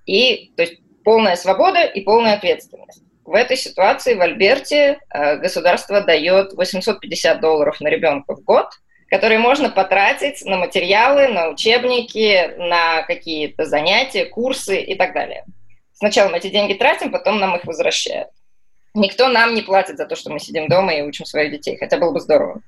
и 0.07 0.53
то 0.57 0.63
есть 0.63 0.79
полная 1.05 1.37
свобода 1.37 1.83
и 1.83 2.01
полная 2.01 2.35
ответственность. 2.35 3.03
В 3.25 3.35
этой 3.35 3.57
ситуации 3.57 4.15
в 4.15 4.21
Альберте 4.21 4.99
э, 5.11 5.37
государство 5.37 6.01
дает 6.01 6.55
850 6.55 7.41
долларов 7.41 7.81
на 7.81 7.89
ребенка 7.89 8.35
в 8.35 8.43
год, 8.43 8.67
которые 9.09 9.39
можно 9.39 9.69
потратить 9.69 10.45
на 10.45 10.57
материалы, 10.57 11.29
на 11.29 11.51
учебники, 11.51 12.55
на 12.57 13.03
какие-то 13.03 13.65
занятия, 13.65 14.25
курсы 14.25 14.81
и 14.81 14.95
так 14.97 15.13
далее. 15.13 15.45
Сначала 16.03 16.31
мы 16.31 16.39
эти 16.39 16.49
деньги 16.49 16.75
тратим, 16.75 17.13
потом 17.13 17.39
нам 17.39 17.55
их 17.55 17.65
возвращают. 17.65 18.27
Никто 18.93 19.29
нам 19.29 19.55
не 19.55 19.63
платит 19.63 19.99
за 19.99 20.05
то, 20.05 20.17
что 20.17 20.33
мы 20.33 20.41
сидим 20.41 20.67
дома 20.67 20.93
и 20.93 21.03
учим 21.03 21.25
своих 21.25 21.53
детей, 21.53 21.77
хотя 21.77 21.97
было 21.97 22.11
бы 22.11 22.19
здорово. 22.19 22.61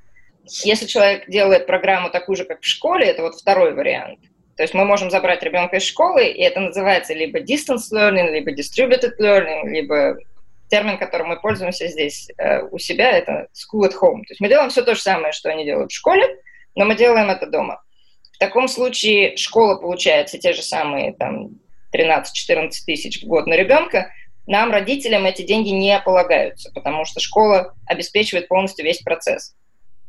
Если 0.62 0.86
человек 0.86 1.28
делает 1.28 1.66
программу 1.66 2.10
такую 2.10 2.36
же, 2.36 2.44
как 2.44 2.60
в 2.60 2.64
школе, 2.64 3.06
это 3.06 3.22
вот 3.22 3.34
второй 3.34 3.74
вариант. 3.74 4.20
То 4.56 4.62
есть 4.62 4.72
мы 4.72 4.84
можем 4.84 5.10
забрать 5.10 5.42
ребенка 5.42 5.78
из 5.78 5.82
школы, 5.82 6.28
и 6.28 6.42
это 6.42 6.60
называется 6.60 7.12
либо 7.12 7.40
distance 7.40 7.90
learning, 7.92 8.30
либо 8.30 8.52
distributed 8.52 9.14
learning, 9.18 9.68
либо 9.68 10.16
термин, 10.68 10.96
которым 10.96 11.30
мы 11.30 11.40
пользуемся 11.40 11.88
здесь 11.88 12.30
э, 12.38 12.62
у 12.62 12.78
себя, 12.78 13.18
это 13.18 13.48
school 13.52 13.88
at 13.88 13.94
home. 14.00 14.20
То 14.20 14.30
есть 14.30 14.40
мы 14.40 14.48
делаем 14.48 14.70
все 14.70 14.82
то 14.82 14.94
же 14.94 15.00
самое, 15.00 15.32
что 15.32 15.50
они 15.50 15.64
делают 15.64 15.90
в 15.90 15.96
школе, 15.96 16.24
но 16.76 16.84
мы 16.84 16.94
делаем 16.94 17.30
это 17.30 17.46
дома. 17.46 17.82
В 18.30 18.38
таком 18.38 18.68
случае 18.68 19.36
школа 19.36 19.74
получает 19.74 20.28
все 20.28 20.38
те 20.38 20.52
же 20.52 20.62
самые 20.62 21.14
там, 21.14 21.58
13-14 21.94 22.70
тысяч 22.84 23.22
в 23.22 23.26
год 23.26 23.46
на 23.46 23.54
ребенка, 23.54 24.10
нам, 24.46 24.70
родителям, 24.70 25.24
эти 25.24 25.42
деньги 25.42 25.70
не 25.70 25.98
полагаются, 26.00 26.70
потому 26.74 27.04
что 27.04 27.20
школа 27.20 27.74
обеспечивает 27.86 28.48
полностью 28.48 28.84
весь 28.84 28.98
процесс. 28.98 29.54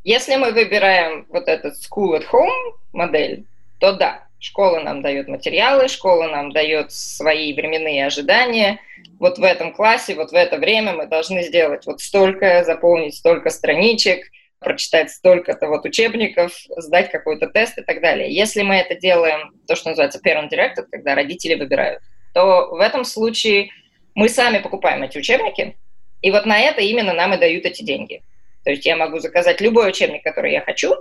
Если 0.04 0.36
мы 0.36 0.51
выбираем 0.51 1.25
вот 1.30 1.48
этот 1.48 1.75
school 1.75 2.20
at 2.20 2.25
home 2.32 2.74
модель, 2.92 3.46
то 3.80 3.94
да, 3.94 4.25
школа 4.39 4.80
нам 4.80 5.01
дает 5.01 5.27
материалы, 5.27 5.88
школа 5.88 6.27
нам 6.27 6.51
дает 6.51 6.92
свои 6.92 7.54
временные 7.54 8.06
ожидания. 8.06 8.80
Вот 9.20 9.38
в 9.38 9.44
этом 9.44 9.74
классе, 9.74 10.15
вот 10.15 10.32
в 10.32 10.36
это 10.36 10.58
время 10.58 10.94
мы 10.94 11.08
должны 11.08 11.44
сделать 11.44 11.86
вот 11.86 12.01
столько, 12.01 12.63
заполнить 12.63 13.15
столько 13.15 13.50
страничек, 13.50 14.27
прочитать 14.66 15.10
столько-то 15.12 15.68
вот 15.68 15.86
учебников, 15.86 16.52
сдать 16.76 17.10
какой-то 17.10 17.48
тест 17.48 17.78
и 17.78 17.82
так 17.82 18.02
далее. 18.02 18.30
Если 18.30 18.64
мы 18.64 18.76
это 18.76 18.96
делаем, 18.96 19.54
то, 19.66 19.76
что 19.76 19.90
называется 19.90 20.20
parent 20.20 20.50
directed, 20.50 20.88
когда 20.92 21.16
родители 21.16 21.56
выбирают, 21.56 22.02
то 22.34 22.68
в 22.72 22.82
этом 22.82 23.06
случае 23.06 23.70
мы 24.14 24.28
сами 24.28 24.58
покупаем 24.60 25.04
эти 25.04 25.18
учебники, 25.18 25.78
и 26.22 26.32
вот 26.32 26.46
на 26.46 26.60
это 26.60 26.82
именно 26.82 27.14
нам 27.14 27.34
и 27.34 27.38
дают 27.38 27.66
эти 27.66 27.84
деньги. 27.84 28.22
То 28.66 28.72
есть 28.72 28.86
я 28.86 28.98
могу 28.98 29.20
заказать 29.20 29.62
любой 29.62 29.90
учебник, 29.90 30.24
который 30.24 30.52
я 30.52 30.62
хочу, 30.62 30.96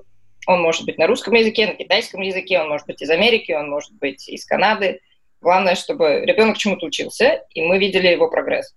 он 0.46 0.60
может 0.60 0.84
быть 0.84 0.98
на 0.98 1.06
русском 1.06 1.34
языке, 1.34 1.66
на 1.66 1.74
китайском 1.74 2.20
языке, 2.20 2.60
он 2.60 2.68
может 2.68 2.86
быть 2.86 3.00
из 3.02 3.10
Америки, 3.10 3.52
он 3.52 3.70
может 3.70 3.92
быть 3.94 4.28
из 4.28 4.44
Канады. 4.44 5.00
Главное, 5.40 5.74
чтобы 5.74 6.22
ребенок 6.24 6.58
чему-то 6.58 6.86
учился, 6.86 7.42
и 7.54 7.62
мы 7.62 7.78
видели 7.78 8.08
его 8.08 8.28
прогресс. 8.28 8.74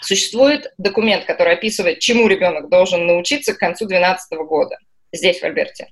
Существует 0.00 0.72
документ, 0.78 1.24
который 1.24 1.54
описывает, 1.54 2.00
чему 2.00 2.28
ребенок 2.28 2.68
должен 2.68 3.06
научиться 3.06 3.54
к 3.54 3.58
концу 3.58 3.86
2012 3.86 4.38
года 4.40 4.78
здесь, 5.12 5.40
в 5.40 5.44
Альберте. 5.44 5.88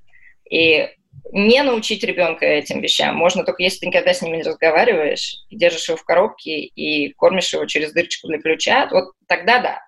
И 0.50 0.88
не 1.32 1.62
научить 1.62 2.04
ребенка 2.04 2.44
этим 2.44 2.80
вещам 2.80 3.16
можно 3.16 3.44
только 3.44 3.62
если 3.62 3.80
ты 3.80 3.86
никогда 3.86 4.12
с 4.12 4.20
ними 4.20 4.38
не 4.38 4.42
разговариваешь, 4.42 5.36
держишь 5.50 5.88
его 5.88 5.96
в 5.96 6.04
коробке 6.04 6.60
и 6.60 7.12
кормишь 7.14 7.52
его 7.52 7.64
через 7.66 7.92
дырочку 7.92 8.28
для 8.28 8.38
ключа, 8.38 8.88
вот 8.90 9.12
тогда 9.26 9.60
да. 9.60 9.80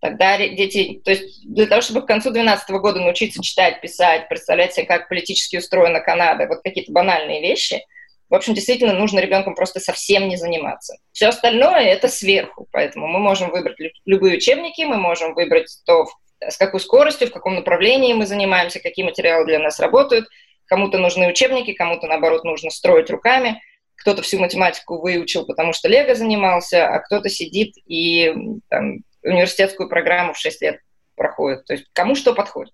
Тогда 0.00 0.36
дети, 0.36 1.00
то 1.04 1.12
есть 1.12 1.46
для 1.46 1.66
того, 1.66 1.80
чтобы 1.80 2.02
к 2.02 2.06
концу 2.06 2.30
2012 2.30 2.70
года 2.80 3.00
научиться 3.00 3.40
читать, 3.40 3.80
писать, 3.80 4.28
представлять 4.28 4.74
себе, 4.74 4.86
как 4.86 5.08
политически 5.08 5.58
устроена 5.58 6.00
Канада, 6.00 6.46
вот 6.48 6.62
какие-то 6.62 6.90
банальные 6.92 7.42
вещи– 7.42 7.84
в 8.32 8.34
общем, 8.34 8.54
действительно 8.54 8.94
нужно 8.94 9.18
ребенком 9.18 9.54
просто 9.54 9.78
совсем 9.78 10.26
не 10.26 10.36
заниматься. 10.36 10.96
Все 11.12 11.26
остальное 11.26 11.82
это 11.82 12.08
сверху, 12.08 12.66
поэтому 12.72 13.06
мы 13.06 13.18
можем 13.18 13.50
выбрать 13.50 13.76
любые 14.06 14.38
учебники, 14.38 14.80
мы 14.84 14.96
можем 14.96 15.34
выбрать 15.34 15.68
то, 15.84 16.06
с 16.40 16.56
какой 16.56 16.80
скоростью, 16.80 17.28
в 17.28 17.30
каком 17.30 17.56
направлении 17.56 18.14
мы 18.14 18.24
занимаемся, 18.24 18.80
какие 18.80 19.04
материалы 19.04 19.44
для 19.44 19.58
нас 19.58 19.78
работают. 19.78 20.26
Кому-то 20.64 20.96
нужны 20.96 21.28
учебники, 21.28 21.74
кому-то, 21.74 22.06
наоборот, 22.06 22.42
нужно 22.44 22.70
строить 22.70 23.10
руками. 23.10 23.60
Кто-то 23.96 24.22
всю 24.22 24.38
математику 24.38 24.98
выучил, 24.98 25.44
потому 25.44 25.74
что 25.74 25.88
Лего 25.88 26.14
занимался, 26.14 26.88
а 26.88 27.00
кто-то 27.00 27.28
сидит 27.28 27.74
и 27.84 28.32
там, 28.70 29.00
университетскую 29.22 29.90
программу 29.90 30.32
в 30.32 30.38
6 30.38 30.62
лет 30.62 30.80
проходит. 31.16 31.66
То 31.66 31.74
есть 31.74 31.84
кому 31.92 32.14
что 32.14 32.32
подходит. 32.32 32.72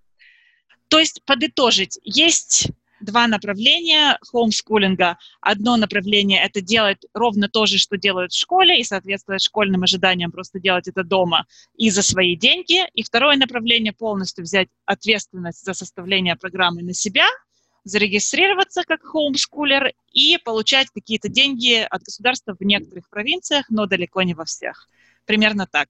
То 0.87 1.01
есть 1.01 1.21
подытожить, 1.27 1.99
есть 2.05 2.69
два 3.01 3.27
направления 3.27 4.19
хоумскулинга. 4.31 5.19
Одно 5.41 5.77
направление– 5.77 6.43
это 6.45 6.61
делать 6.61 6.99
ровно 7.15 7.49
то 7.49 7.67
же, 7.67 7.79
что 7.79 7.97
делают 7.97 8.33
в 8.33 8.39
школе, 8.39 8.81
и 8.81 8.85
соответствовать 8.85 9.43
школьным 9.43 9.83
ожиданиям, 9.83 10.31
просто 10.31 10.61
делать 10.61 10.89
это 10.89 11.05
дома 11.05 11.47
и 11.77 11.91
за 11.91 12.03
свои 12.03 12.37
деньги. 12.37 12.87
И 12.95 13.03
второе 13.03 13.37
направление– 13.37 13.93
полностью 13.99 14.45
взять 14.45 14.69
ответственность 14.85 15.65
за 15.65 15.75
составление 15.75 16.37
программы 16.37 16.83
на 16.83 16.95
себя, 16.95 17.27
зарегистрироваться 17.85 18.83
как 18.85 19.03
хоумскулер 19.03 19.93
и 20.13 20.39
получать 20.45 20.89
какие-то 20.91 21.29
деньги 21.29 21.87
от 21.89 22.03
государства 22.03 22.55
в 22.59 22.65
некоторых 22.65 23.09
провинциях, 23.09 23.67
но 23.71 23.87
далеко 23.87 24.23
не 24.23 24.35
во 24.35 24.45
всех. 24.45 24.89
Примерно 25.25 25.67
так. 25.67 25.89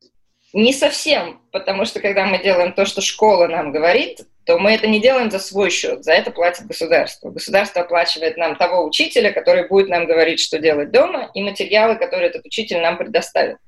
Не 0.55 0.73
совсем, 0.73 1.43
потому 1.53 1.85
что 1.85 2.01
когда 2.01 2.25
мы 2.25 2.43
делаем 2.43 2.73
то, 2.73 2.87
что 2.87 3.03
школа 3.03 3.49
нам 3.49 3.71
говорит, 3.71 4.21
то 4.49 4.59
мы 4.59 4.73
это 4.73 4.87
не 4.87 4.99
делаем 4.99 5.31
за 5.31 5.41
свой 5.41 5.69
счет, 5.69 6.05
за 6.05 6.15
это 6.15 6.31
платит 6.31 6.67
государство. 6.67 7.29
Государство 7.29 7.83
оплачивает 7.83 8.39
нам 8.39 8.57
того 8.57 8.83
учителя, 8.83 9.31
который 9.31 9.69
будет 9.69 9.91
нам 9.91 10.07
говорить, 10.07 10.41
что 10.41 10.59
делать 10.59 10.91
дома, 10.91 11.31
и 11.35 11.43
материалы, 11.43 11.97
которые 11.97 12.31
этот 12.31 12.47
учитель 12.47 12.81
нам 12.81 12.97
предоставит. 12.97 13.59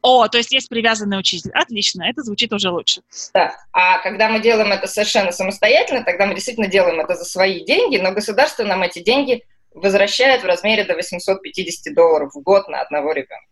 О, 0.00 0.26
то 0.28 0.38
есть 0.38 0.50
есть 0.50 0.70
привязанный 0.70 1.18
учитель. 1.18 1.50
Отлично, 1.52 2.04
это 2.04 2.22
звучит 2.22 2.54
уже 2.54 2.70
лучше. 2.70 3.02
Да, 3.34 3.54
а 3.72 3.98
когда 3.98 4.30
мы 4.30 4.40
делаем 4.40 4.72
это 4.72 4.86
совершенно 4.86 5.30
самостоятельно, 5.30 6.04
тогда 6.04 6.24
мы 6.24 6.32
действительно 6.34 6.68
делаем 6.68 6.98
это 7.00 7.16
за 7.16 7.26
свои 7.26 7.62
деньги, 7.62 7.98
но 7.98 8.12
государство 8.12 8.64
нам 8.64 8.82
эти 8.82 9.00
деньги 9.00 9.44
возвращает 9.74 10.42
в 10.42 10.46
размере 10.46 10.84
до 10.84 10.94
850 10.94 11.94
долларов 11.94 12.32
в 12.34 12.40
год 12.40 12.66
на 12.68 12.80
одного 12.80 13.12
ребенка. 13.12 13.44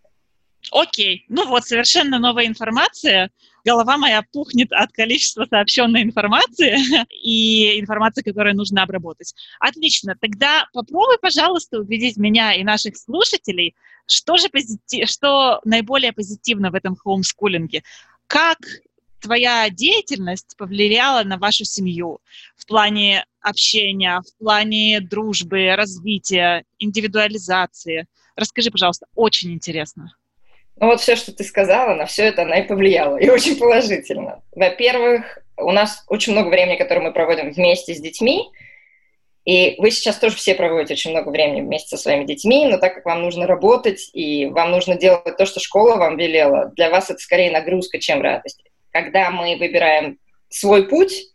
Окей, 0.72 1.26
ну 1.28 1.46
вот, 1.46 1.64
совершенно 1.64 2.18
новая 2.18 2.46
информация. 2.46 3.30
Голова 3.68 3.98
моя 3.98 4.22
пухнет 4.32 4.72
от 4.72 4.92
количества 4.92 5.44
сообщенной 5.44 6.02
информации 6.02 6.78
и 7.22 7.78
информации, 7.78 8.22
которую 8.22 8.56
нужно 8.56 8.82
обработать. 8.82 9.34
Отлично, 9.60 10.16
тогда 10.18 10.66
попробуй, 10.72 11.18
пожалуйста, 11.20 11.78
убедить 11.78 12.16
меня 12.16 12.54
и 12.54 12.64
наших 12.64 12.96
слушателей, 12.96 13.74
что 14.06 14.38
же 14.38 14.48
позитив, 14.48 15.06
что 15.10 15.60
наиболее 15.66 16.14
позитивно 16.14 16.70
в 16.70 16.76
этом 16.76 16.96
хоумскулинге. 16.96 17.82
Как 18.26 18.56
твоя 19.20 19.68
деятельность 19.68 20.56
повлияла 20.56 21.22
на 21.24 21.36
вашу 21.36 21.66
семью 21.66 22.20
в 22.56 22.64
плане 22.64 23.26
общения, 23.42 24.22
в 24.22 24.38
плане 24.42 25.00
дружбы, 25.02 25.74
развития, 25.76 26.64
индивидуализации? 26.78 28.06
Расскажи, 28.34 28.70
пожалуйста, 28.70 29.08
очень 29.14 29.52
интересно. 29.52 30.14
Ну 30.80 30.86
вот 30.86 31.00
все, 31.00 31.16
что 31.16 31.32
ты 31.32 31.42
сказала, 31.44 31.94
на 31.94 32.06
все 32.06 32.24
это 32.24 32.42
она 32.42 32.60
и 32.60 32.66
повлияла, 32.66 33.16
и 33.16 33.28
очень 33.28 33.58
положительно. 33.58 34.42
Во-первых, 34.54 35.38
у 35.56 35.72
нас 35.72 36.04
очень 36.08 36.32
много 36.32 36.48
времени, 36.48 36.76
которое 36.76 37.00
мы 37.00 37.12
проводим 37.12 37.50
вместе 37.50 37.94
с 37.94 38.00
детьми, 38.00 38.48
И 39.48 39.76
вы 39.78 39.90
сейчас 39.90 40.18
тоже 40.18 40.36
все 40.36 40.54
проводите 40.54 40.92
очень 40.92 41.10
много 41.10 41.30
времени 41.30 41.62
вместе 41.62 41.96
со 41.96 42.02
своими 42.02 42.26
детьми, 42.26 42.66
но 42.66 42.76
так 42.76 42.96
как 42.96 43.06
вам 43.06 43.22
нужно 43.22 43.46
работать 43.46 44.10
и 44.12 44.44
вам 44.44 44.70
нужно 44.70 44.94
делать 44.94 45.38
то, 45.38 45.46
что 45.46 45.58
школа 45.58 45.96
вам 45.96 46.18
велела, 46.18 46.70
для 46.76 46.90
вас 46.90 47.08
это 47.08 47.18
скорее 47.18 47.50
нагрузка, 47.50 47.98
чем 47.98 48.20
радость. 48.20 48.62
Когда 48.90 49.30
мы 49.30 49.56
выбираем 49.56 50.18
свой 50.50 50.86
путь, 50.86 51.28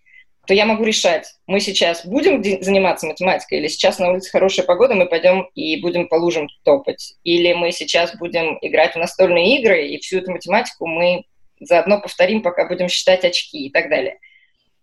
то 0.46 0.54
я 0.54 0.66
могу 0.66 0.84
решать, 0.84 1.36
мы 1.48 1.60
сейчас 1.60 2.06
будем 2.06 2.44
заниматься 2.44 3.08
математикой, 3.08 3.60
или 3.60 3.68
сейчас 3.68 3.98
на 4.00 4.10
улице 4.10 4.30
хорошая 4.30 4.66
погода, 4.66 4.94
мы 4.94 5.06
пойдем 5.06 5.50
и 5.56 5.80
будем 5.82 6.08
по 6.08 6.16
лужам 6.16 6.50
топать, 6.64 7.16
или 7.24 7.54
мы 7.54 7.72
сейчас 7.72 8.16
будем 8.18 8.58
играть 8.62 8.94
в 8.94 9.00
настольные 9.00 9.60
игры, 9.60 9.88
и 9.88 10.00
всю 10.00 10.18
эту 10.18 10.32
математику 10.32 10.86
мы 10.86 11.24
заодно 11.62 12.02
повторим, 12.02 12.42
пока 12.42 12.68
будем 12.68 12.90
считать 12.90 13.24
очки 13.24 13.68
и 13.68 13.72
так 13.72 13.90
далее. 13.90 14.20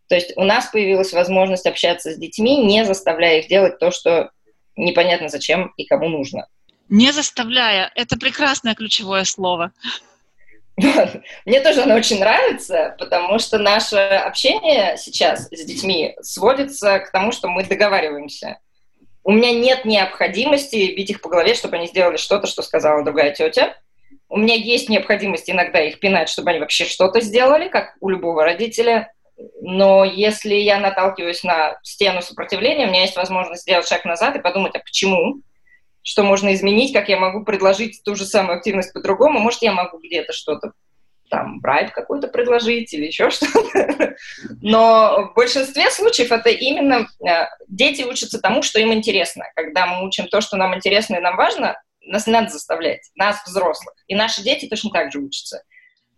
То 0.09 0.15
есть 0.15 0.33
у 0.37 0.45
нас 0.45 0.67
появилась 0.67 1.13
возможность 1.13 1.67
общаться 1.67 2.13
с 2.13 2.17
детьми, 2.17 2.65
не 2.65 2.85
заставляя 2.85 3.41
их 3.41 3.49
делать 3.49 3.79
то, 3.79 3.91
что 3.91 4.31
непонятно 4.77 5.29
зачем 5.29 5.73
и 5.77 5.85
кому 5.85 6.09
нужно. 6.09 6.49
Не 6.89 7.13
заставляя. 7.13 7.93
Это 7.95 8.19
прекрасное 8.19 8.75
ключевое 8.75 9.25
слово. 9.25 9.73
Мне 11.45 11.61
тоже 11.61 11.83
оно 11.83 11.95
очень 11.95 12.21
нравится, 12.21 12.95
потому 12.99 13.39
что 13.39 13.59
наше 13.59 13.97
общение 13.97 14.97
сейчас 14.97 15.49
с 15.51 15.65
детьми 15.65 16.17
сводится 16.23 16.99
к 17.01 17.11
тому, 17.11 17.33
что 17.33 17.49
мы 17.49 17.65
договариваемся. 17.65 18.59
У 19.23 19.33
меня 19.33 19.53
нет 19.53 19.85
необходимости 19.85 20.95
бить 20.95 21.11
их 21.11 21.21
по 21.21 21.29
голове, 21.29 21.55
чтобы 21.55 21.77
они 21.77 21.87
сделали 21.87 22.17
что-то, 22.17 22.47
что 22.47 22.63
сказала 22.63 23.05
другая 23.05 23.33
тетя. 23.33 23.77
У 24.29 24.39
меня 24.39 24.55
есть 24.55 24.89
необходимость 24.89 25.51
иногда 25.51 25.81
их 25.81 25.99
пинать, 26.01 26.29
чтобы 26.29 26.51
они 26.51 26.61
вообще 26.61 26.85
что-то 26.85 27.21
сделали, 27.21 27.69
как 27.69 27.97
у 28.01 28.09
любого 28.09 28.45
родителя. 28.45 29.13
Но 29.61 30.05
если 30.05 30.55
я 30.55 30.79
наталкиваюсь 30.79 31.43
на 31.43 31.79
стену 31.83 32.23
сопротивления, 32.23 32.87
у 32.87 32.91
меня 32.91 33.03
есть 33.03 33.17
возможность 33.17 33.63
сделать 33.63 33.89
шаг 33.89 34.05
назад 34.05 34.37
и 34.37 34.41
подумать, 34.41 34.75
а 34.75 34.79
почему? 34.79 35.41
Что 36.03 36.23
можно 36.23 36.55
изменить, 36.55 36.93
как 36.93 37.09
я 37.09 37.19
могу 37.19 37.45
предложить 37.45 38.03
ту 38.05 38.15
же 38.15 38.25
самую 38.25 38.57
активность 38.57 38.93
по-другому? 38.93 39.39
Может, 39.39 39.63
я 39.63 39.73
могу 39.73 39.99
где-то 39.99 40.33
что-то 40.33 40.73
там, 41.31 41.61
брайб 41.61 41.93
какой-то 41.93 42.29
предложить 42.29 42.93
или 42.93 43.07
еще 43.07 43.31
что-то. 43.31 44.17
Но 44.61 45.31
в 45.31 45.35
большинстве 45.35 45.91
случаев 45.91 46.33
это 46.33 46.51
именно 46.51 47.07
э, 47.27 47.47
дети 47.69 48.03
учатся 48.03 48.41
тому, 48.41 48.63
что 48.63 48.81
им 48.81 48.93
интересно. 48.93 49.45
Когда 49.55 49.87
мы 49.87 50.07
учим 50.07 50.27
то, 50.27 50.41
что 50.41 50.57
нам 50.57 50.75
интересно 50.75 51.17
и 51.17 51.21
нам 51.21 51.37
важно, 51.37 51.81
нас 52.03 52.27
не 52.27 52.33
надо 52.33 52.49
заставлять, 52.49 53.11
нас, 53.15 53.43
взрослых. 53.47 53.95
И 54.09 54.15
наши 54.15 54.43
дети 54.43 54.67
точно 54.67 54.91
так 54.91 55.13
же 55.13 55.21
учатся. 55.21 55.63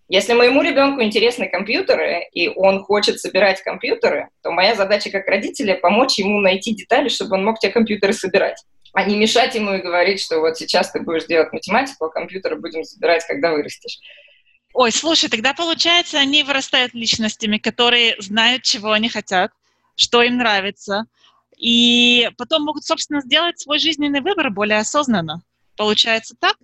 Если 0.09 0.35
моему 0.35 0.63
ребенку 0.63 1.03
интересны 1.03 1.49
компьютеры, 1.49 2.29
и 2.33 2.49
он 2.49 2.83
хочет 2.83 3.21
собирать 3.21 3.63
компьютеры, 3.63 4.29
то 4.43 4.51
моя 4.51 4.75
задача 4.75 5.11
как 5.11 5.27
родителя 5.27 5.77
помочь 5.77 6.19
ему 6.19 6.41
найти 6.41 6.75
детали, 6.75 7.09
чтобы 7.09 7.37
он 7.37 7.45
мог 7.45 7.59
те 7.59 7.71
компьютеры 7.71 8.13
собирать, 8.13 8.63
а 8.93 9.05
не 9.05 9.17
мешать 9.17 9.55
ему 9.55 9.75
и 9.75 9.83
говорить, 9.83 10.21
что 10.21 10.41
вот 10.41 10.57
сейчас 10.57 10.91
ты 10.91 11.01
будешь 11.01 11.27
делать 11.27 11.53
математику, 11.53 12.05
а 12.05 12.11
компьютеры 12.11 12.57
будем 12.57 12.85
собирать, 12.85 13.25
когда 13.27 13.53
вырастешь. 13.53 13.99
Ой, 14.75 14.91
слушай, 14.91 15.29
тогда 15.29 15.53
получается, 15.55 16.19
они 16.19 16.43
вырастают 16.43 16.95
личностями, 16.95 17.59
которые 17.59 18.17
знают, 18.19 18.63
чего 18.63 18.93
они 18.93 19.09
хотят, 19.09 19.53
что 19.97 20.23
им 20.23 20.39
нравится, 20.39 21.05
и 21.59 22.31
потом 22.39 22.65
могут, 22.65 22.85
собственно, 22.85 23.21
сделать 23.21 23.61
свой 23.61 23.79
жизненный 23.79 24.21
выбор 24.21 24.51
более 24.51 24.79
осознанно. 24.79 25.43
Получается 25.77 26.35
так? 26.39 26.57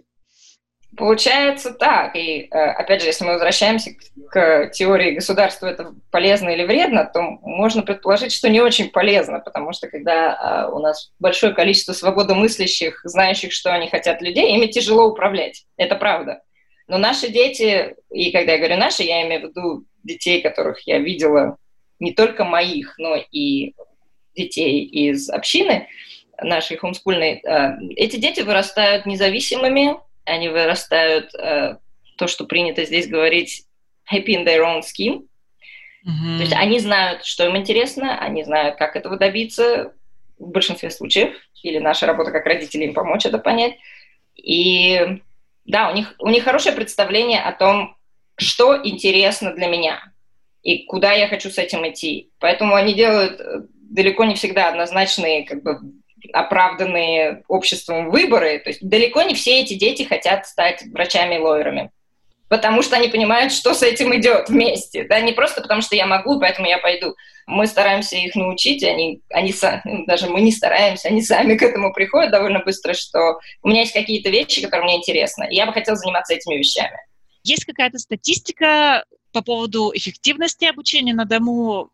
Получается 0.97 1.73
так. 1.73 2.17
И, 2.17 2.49
э, 2.51 2.59
опять 2.59 3.03
же, 3.03 3.09
если 3.09 3.25
мы 3.25 3.33
возвращаемся 3.33 3.91
к 4.31 4.71
теории 4.73 5.13
государства, 5.13 5.67
это 5.67 5.95
полезно 6.11 6.49
или 6.49 6.65
вредно, 6.65 7.05
то 7.05 7.21
можно 7.43 7.83
предположить, 7.83 8.33
что 8.33 8.49
не 8.49 8.61
очень 8.61 8.91
полезно, 8.91 9.39
потому 9.41 9.73
что 9.73 9.89
когда 9.89 10.35
а, 10.35 10.69
у 10.71 10.81
нас 10.81 11.13
большое 11.19 11.55
количество 11.55 11.93
свободомыслящих, 11.93 13.01
знающих, 13.05 13.53
что 13.53 13.73
они 13.73 13.89
хотят 13.89 14.23
людей, 14.23 14.55
ими 14.55 14.67
тяжело 14.67 15.07
управлять. 15.07 15.67
Это 15.77 15.95
правда. 15.95 16.43
Но 16.89 16.97
наши 16.97 17.29
дети, 17.29 17.95
и 18.11 18.33
когда 18.33 18.53
я 18.53 18.59
говорю 18.59 18.77
наши, 18.77 19.03
я 19.03 19.27
имею 19.27 19.43
в 19.43 19.45
виду 19.51 19.85
детей, 20.03 20.41
которых 20.41 20.87
я 20.87 20.99
видела, 20.99 21.59
не 22.01 22.13
только 22.13 22.45
моих, 22.45 22.95
но 22.99 23.15
и 23.31 23.75
детей 24.35 24.85
из 24.85 25.29
общины 25.29 25.87
нашей 26.41 26.77
хомскульной, 26.77 27.43
э, 27.45 27.79
эти 27.97 28.17
дети 28.17 28.41
вырастают 28.41 29.05
независимыми, 29.05 29.97
они 30.29 30.49
вырастают, 30.49 31.35
э, 31.35 31.77
то, 32.17 32.27
что 32.27 32.45
принято 32.45 32.85
здесь 32.85 33.09
говорить, 33.09 33.65
happy 34.13 34.29
in 34.29 34.45
their 34.45 34.61
own 34.61 34.81
skin. 34.81 35.27
Mm-hmm. 36.07 36.37
То 36.37 36.43
есть 36.43 36.53
они 36.53 36.79
знают, 36.79 37.25
что 37.25 37.47
им 37.47 37.57
интересно, 37.57 38.19
они 38.19 38.45
знают, 38.45 38.77
как 38.77 38.97
этого 38.97 39.17
добиться 39.17 39.93
в 40.39 40.51
большинстве 40.51 40.91
случаев, 40.91 41.35
или 41.63 41.79
наша 41.79 42.07
работа 42.07 42.31
как 42.31 42.47
родителей 42.47 42.87
им 42.87 42.95
помочь 42.95 43.27
это 43.27 43.39
понять. 43.39 43.75
И 44.37 45.21
да, 45.65 45.91
у 45.91 45.95
них, 45.95 46.15
у 46.19 46.29
них 46.29 46.45
хорошее 46.45 46.75
представление 46.75 47.41
о 47.41 47.53
том, 47.53 47.97
что 48.37 48.79
интересно 48.83 49.53
для 49.53 49.67
меня 49.67 50.01
и 50.63 50.85
куда 50.85 51.13
я 51.13 51.29
хочу 51.29 51.51
с 51.51 51.59
этим 51.59 51.89
идти. 51.89 52.31
Поэтому 52.39 52.75
они 52.75 52.95
делают 52.95 53.41
э, 53.41 53.63
далеко 53.91 54.25
не 54.25 54.35
всегда 54.35 54.69
однозначные, 54.69 55.45
как 55.45 55.63
бы 55.63 55.79
оправданные 56.33 57.45
обществом 57.49 58.11
выборы. 58.11 58.59
То 58.59 58.71
есть 58.71 58.87
далеко 58.87 59.23
не 59.23 59.35
все 59.35 59.61
эти 59.61 59.75
дети 59.75 60.03
хотят 60.03 60.47
стать 60.47 60.83
врачами 60.93 61.37
и 61.37 61.39
лоерами. 61.39 61.91
Потому 62.49 62.83
что 62.83 62.97
они 62.97 63.09
понимают, 63.09 63.53
что 63.53 63.75
с 63.75 63.83
этим 63.83 64.15
идет 64.17 64.49
вместе. 64.49 65.05
Да? 65.05 65.21
Не 65.21 65.33
просто 65.33 65.61
потому, 65.61 65.83
что 65.83 65.97
я 65.97 66.07
могу, 66.07 66.41
поэтому 66.41 66.67
я 66.67 66.79
пойду. 66.79 67.15
Мы 67.47 67.67
стараемся 67.67 68.17
их 68.17 68.35
научить, 68.35 68.83
они, 68.83 69.23
они 69.31 69.53
сами, 69.53 70.05
даже 70.07 70.29
мы 70.29 70.41
не 70.41 70.53
стараемся, 70.53 71.09
они 71.09 71.23
сами 71.23 71.57
к 71.57 71.63
этому 71.63 71.95
приходят 71.95 72.31
довольно 72.31 72.61
быстро, 72.61 72.93
что 72.93 73.39
у 73.63 73.69
меня 73.69 73.81
есть 73.81 73.95
какие-то 73.95 74.29
вещи, 74.29 74.63
которые 74.63 74.85
мне 74.85 74.97
интересны, 74.99 75.49
и 75.51 75.57
я 75.57 75.65
бы 75.65 75.73
хотела 75.73 75.97
заниматься 75.97 76.35
этими 76.35 76.57
вещами. 76.57 76.99
Есть 77.45 77.65
какая-то 77.65 77.99
статистика 77.99 79.05
по 79.33 79.43
поводу 79.43 79.93
эффективности 79.95 80.67
обучения 80.67 81.15
на 81.15 81.25
дому? 81.25 81.91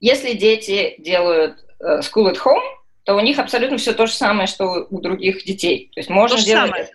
Если 0.00 0.32
дети 0.32 0.94
делают 0.98 1.58
uh, 1.82 2.00
school 2.00 2.32
at 2.32 2.38
home, 2.38 2.62
то 3.08 3.14
у 3.14 3.20
них 3.20 3.38
абсолютно 3.38 3.78
все 3.78 3.94
то 3.94 4.04
же 4.04 4.12
самое, 4.12 4.46
что 4.46 4.86
у 4.90 5.00
других 5.00 5.42
детей. 5.42 5.90
То 5.94 6.00
есть 6.00 6.10
можно 6.10 6.36
то 6.36 6.44
делать... 6.44 6.68
Самое. 6.68 6.88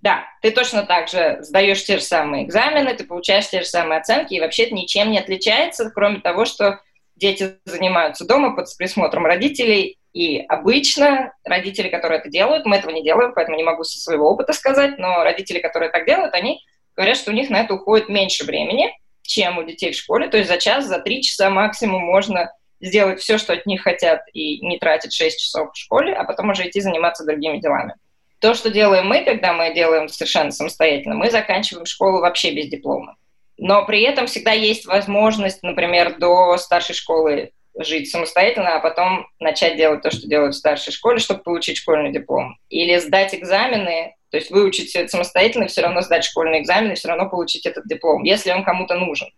Да, 0.00 0.24
ты 0.40 0.52
точно 0.52 0.84
так 0.84 1.08
же 1.08 1.38
сдаешь 1.40 1.84
те 1.84 1.96
же 1.98 2.04
самые 2.04 2.44
экзамены, 2.44 2.94
ты 2.94 3.02
получаешь 3.02 3.50
те 3.50 3.62
же 3.62 3.66
самые 3.66 3.98
оценки, 3.98 4.32
и 4.32 4.38
вообще 4.38 4.66
это 4.66 4.76
ничем 4.76 5.10
не 5.10 5.18
отличается, 5.18 5.90
кроме 5.92 6.20
того, 6.20 6.44
что 6.44 6.78
дети 7.16 7.56
занимаются 7.64 8.24
дома 8.24 8.54
под 8.54 8.68
присмотром 8.78 9.26
родителей, 9.26 9.98
и 10.12 10.38
обычно 10.38 11.32
родители, 11.42 11.88
которые 11.88 12.20
это 12.20 12.28
делают, 12.28 12.64
мы 12.64 12.76
этого 12.76 12.92
не 12.92 13.02
делаем, 13.02 13.32
поэтому 13.34 13.56
не 13.56 13.64
могу 13.64 13.82
со 13.82 13.98
своего 13.98 14.30
опыта 14.30 14.52
сказать, 14.52 14.98
но 14.98 15.24
родители, 15.24 15.58
которые 15.58 15.90
так 15.90 16.06
делают, 16.06 16.32
они 16.34 16.60
говорят, 16.94 17.16
что 17.16 17.32
у 17.32 17.34
них 17.34 17.50
на 17.50 17.62
это 17.62 17.74
уходит 17.74 18.08
меньше 18.08 18.44
времени, 18.44 18.96
чем 19.22 19.58
у 19.58 19.64
детей 19.64 19.90
в 19.90 19.96
школе, 19.96 20.28
то 20.28 20.36
есть 20.36 20.48
за 20.48 20.58
час, 20.58 20.84
за 20.84 21.00
три 21.00 21.22
часа 21.24 21.50
максимум 21.50 22.04
можно 22.04 22.52
сделать 22.80 23.20
все, 23.20 23.38
что 23.38 23.52
от 23.52 23.66
них 23.66 23.82
хотят, 23.82 24.22
и 24.32 24.64
не 24.66 24.78
тратить 24.78 25.12
6 25.12 25.38
часов 25.38 25.72
в 25.72 25.78
школе, 25.78 26.14
а 26.14 26.24
потом 26.24 26.50
уже 26.50 26.68
идти 26.68 26.80
заниматься 26.80 27.24
другими 27.24 27.58
делами. 27.58 27.94
То, 28.40 28.54
что 28.54 28.70
делаем 28.70 29.06
мы, 29.06 29.24
когда 29.24 29.52
мы 29.52 29.72
делаем 29.72 30.08
совершенно 30.08 30.50
самостоятельно, 30.50 31.14
мы 31.14 31.30
заканчиваем 31.30 31.86
школу 31.86 32.20
вообще 32.20 32.52
без 32.52 32.68
диплома. 32.68 33.16
Но 33.58 33.86
при 33.86 34.02
этом 34.02 34.26
всегда 34.26 34.52
есть 34.52 34.84
возможность, 34.84 35.62
например, 35.62 36.18
до 36.18 36.56
старшей 36.58 36.94
школы 36.94 37.52
жить 37.78 38.10
самостоятельно, 38.10 38.76
а 38.76 38.80
потом 38.80 39.28
начать 39.38 39.76
делать 39.76 40.02
то, 40.02 40.10
что 40.10 40.28
делают 40.28 40.54
в 40.54 40.58
старшей 40.58 40.92
школе, 40.92 41.18
чтобы 41.18 41.42
получить 41.42 41.78
школьный 41.78 42.12
диплом. 42.12 42.58
Или 42.68 42.98
сдать 42.98 43.34
экзамены, 43.34 44.14
то 44.30 44.36
есть 44.36 44.50
выучить 44.50 44.88
все 44.88 45.00
это 45.00 45.08
самостоятельно, 45.08 45.66
все 45.66 45.82
равно 45.82 46.00
сдать 46.02 46.24
школьные 46.24 46.62
экзамены, 46.62 46.94
все 46.94 47.08
равно 47.08 47.28
получить 47.28 47.66
этот 47.66 47.86
диплом, 47.86 48.22
если 48.22 48.50
он 48.50 48.64
кому-то 48.64 48.94
нужен. 48.94 49.28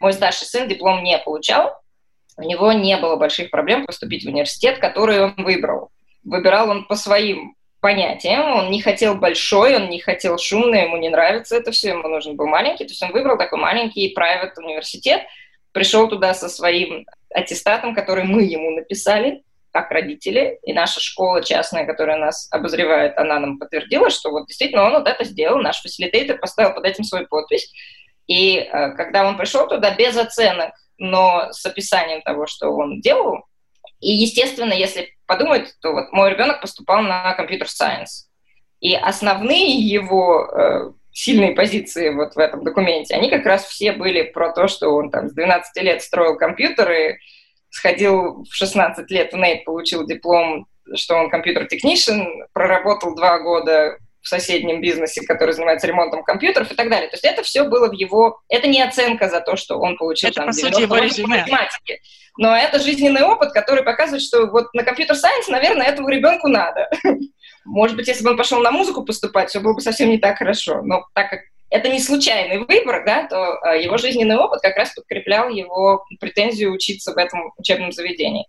Мой 0.00 0.12
старший 0.12 0.46
сын 0.46 0.68
диплом 0.68 1.02
не 1.02 1.18
получал, 1.18 1.72
у 2.36 2.42
него 2.42 2.72
не 2.72 2.96
было 2.96 3.16
больших 3.16 3.50
проблем 3.50 3.86
поступить 3.86 4.24
в 4.24 4.28
университет, 4.28 4.78
который 4.78 5.22
он 5.22 5.34
выбрал. 5.36 5.90
Выбирал 6.24 6.70
он 6.70 6.84
по 6.86 6.94
своим 6.94 7.54
понятиям, 7.80 8.52
он 8.52 8.70
не 8.70 8.80
хотел 8.80 9.14
большой, 9.14 9.76
он 9.76 9.88
не 9.88 10.00
хотел 10.00 10.38
шумный, 10.38 10.82
ему 10.82 10.96
не 10.96 11.08
нравится 11.08 11.56
это 11.56 11.70
все, 11.70 11.90
ему 11.90 12.08
нужен 12.08 12.36
был 12.36 12.46
маленький, 12.46 12.84
то 12.84 12.90
есть 12.90 13.02
он 13.02 13.12
выбрал 13.12 13.38
такой 13.38 13.58
маленький 13.58 14.14
private 14.16 14.52
университет, 14.56 15.22
пришел 15.72 16.08
туда 16.08 16.34
со 16.34 16.48
своим 16.48 17.06
аттестатом, 17.32 17.94
который 17.94 18.24
мы 18.24 18.42
ему 18.42 18.70
написали, 18.70 19.42
как 19.70 19.90
родители, 19.90 20.58
и 20.62 20.72
наша 20.72 21.00
школа 21.00 21.44
частная, 21.44 21.84
которая 21.84 22.16
нас 22.16 22.48
обозревает, 22.50 23.18
она 23.18 23.38
нам 23.38 23.58
подтвердила, 23.58 24.08
что 24.08 24.30
вот 24.30 24.46
действительно 24.46 24.84
он 24.84 24.92
вот 24.92 25.06
это 25.06 25.22
сделал, 25.24 25.58
наш 25.58 25.82
фасилитейтер 25.82 26.38
поставил 26.38 26.74
под 26.74 26.86
этим 26.86 27.04
свою 27.04 27.26
подпись. 27.28 27.70
И 28.26 28.56
э, 28.56 28.92
когда 28.92 29.28
он 29.28 29.36
пришел 29.36 29.68
туда 29.68 29.94
без 29.94 30.16
оценок, 30.16 30.72
но 30.98 31.48
с 31.52 31.64
описанием 31.66 32.22
того, 32.22 32.46
что 32.46 32.70
он 32.70 33.00
делал. 33.00 33.44
И, 34.00 34.10
естественно, 34.10 34.72
если 34.72 35.10
подумать, 35.26 35.74
то 35.80 35.92
вот 35.92 36.12
мой 36.12 36.30
ребенок 36.30 36.60
поступал 36.60 37.02
на 37.02 37.34
компьютер 37.34 37.68
сайенс. 37.68 38.28
И 38.80 38.94
основные 38.94 39.78
его 39.78 40.46
э, 40.46 40.92
сильные 41.12 41.52
позиции 41.52 42.10
вот 42.10 42.34
в 42.34 42.38
этом 42.38 42.62
документе, 42.62 43.14
они 43.14 43.30
как 43.30 43.46
раз 43.46 43.64
все 43.64 43.92
были 43.92 44.22
про 44.22 44.52
то, 44.52 44.68
что 44.68 44.90
он 44.90 45.10
там 45.10 45.28
с 45.28 45.32
12 45.32 45.82
лет 45.82 46.02
строил 46.02 46.36
компьютеры, 46.36 47.18
сходил 47.70 48.44
в 48.44 48.52
16 48.52 49.10
лет 49.10 49.32
в 49.32 49.36
НЕЙТ, 49.36 49.64
получил 49.64 50.06
диплом, 50.06 50.66
что 50.94 51.16
он 51.16 51.30
компьютер-технишн, 51.30 52.20
проработал 52.52 53.14
два 53.14 53.38
года 53.38 53.98
в 54.26 54.28
соседнем 54.28 54.80
бизнесе, 54.80 55.24
который 55.24 55.54
занимается 55.54 55.86
ремонтом 55.86 56.24
компьютеров 56.24 56.72
и 56.72 56.74
так 56.74 56.90
далее. 56.90 57.08
То 57.08 57.14
есть 57.14 57.24
это 57.24 57.44
все 57.44 57.62
было 57.62 57.88
в 57.88 57.92
его... 57.92 58.40
Это 58.48 58.66
не 58.66 58.82
оценка 58.82 59.28
за 59.28 59.40
то, 59.40 59.54
что 59.54 59.78
он 59.78 59.96
получил 59.96 60.30
это, 60.30 60.40
там 60.40 60.46
по 60.46 60.52
сути, 60.52 60.80
его 60.80 60.96
резюме. 60.96 61.42
математики. 61.42 62.00
Но 62.36 62.56
это 62.56 62.80
жизненный 62.80 63.22
опыт, 63.22 63.52
который 63.52 63.84
показывает, 63.84 64.22
что 64.22 64.46
вот 64.46 64.74
на 64.74 64.82
компьютер-сайенс, 64.82 65.46
наверное, 65.46 65.86
этому 65.86 66.08
ребенку 66.08 66.48
надо. 66.48 66.90
Может 67.64 67.96
быть, 67.96 68.08
если 68.08 68.24
бы 68.24 68.30
он 68.30 68.36
пошел 68.36 68.60
на 68.60 68.72
музыку 68.72 69.04
поступать, 69.04 69.48
все 69.48 69.60
было 69.60 69.74
бы 69.74 69.80
совсем 69.80 70.10
не 70.10 70.18
так 70.18 70.38
хорошо. 70.38 70.82
Но 70.82 71.06
так 71.14 71.30
как 71.30 71.40
это 71.70 71.88
не 71.88 72.00
случайный 72.00 72.58
выбор, 72.58 73.04
да, 73.06 73.28
то 73.28 73.60
э, 73.64 73.84
его 73.84 73.96
жизненный 73.96 74.36
опыт 74.36 74.60
как 74.60 74.76
раз 74.76 74.92
подкреплял 74.92 75.50
его 75.50 76.04
претензию 76.18 76.72
учиться 76.72 77.12
в 77.12 77.16
этом 77.16 77.52
учебном 77.58 77.92
заведении. 77.92 78.46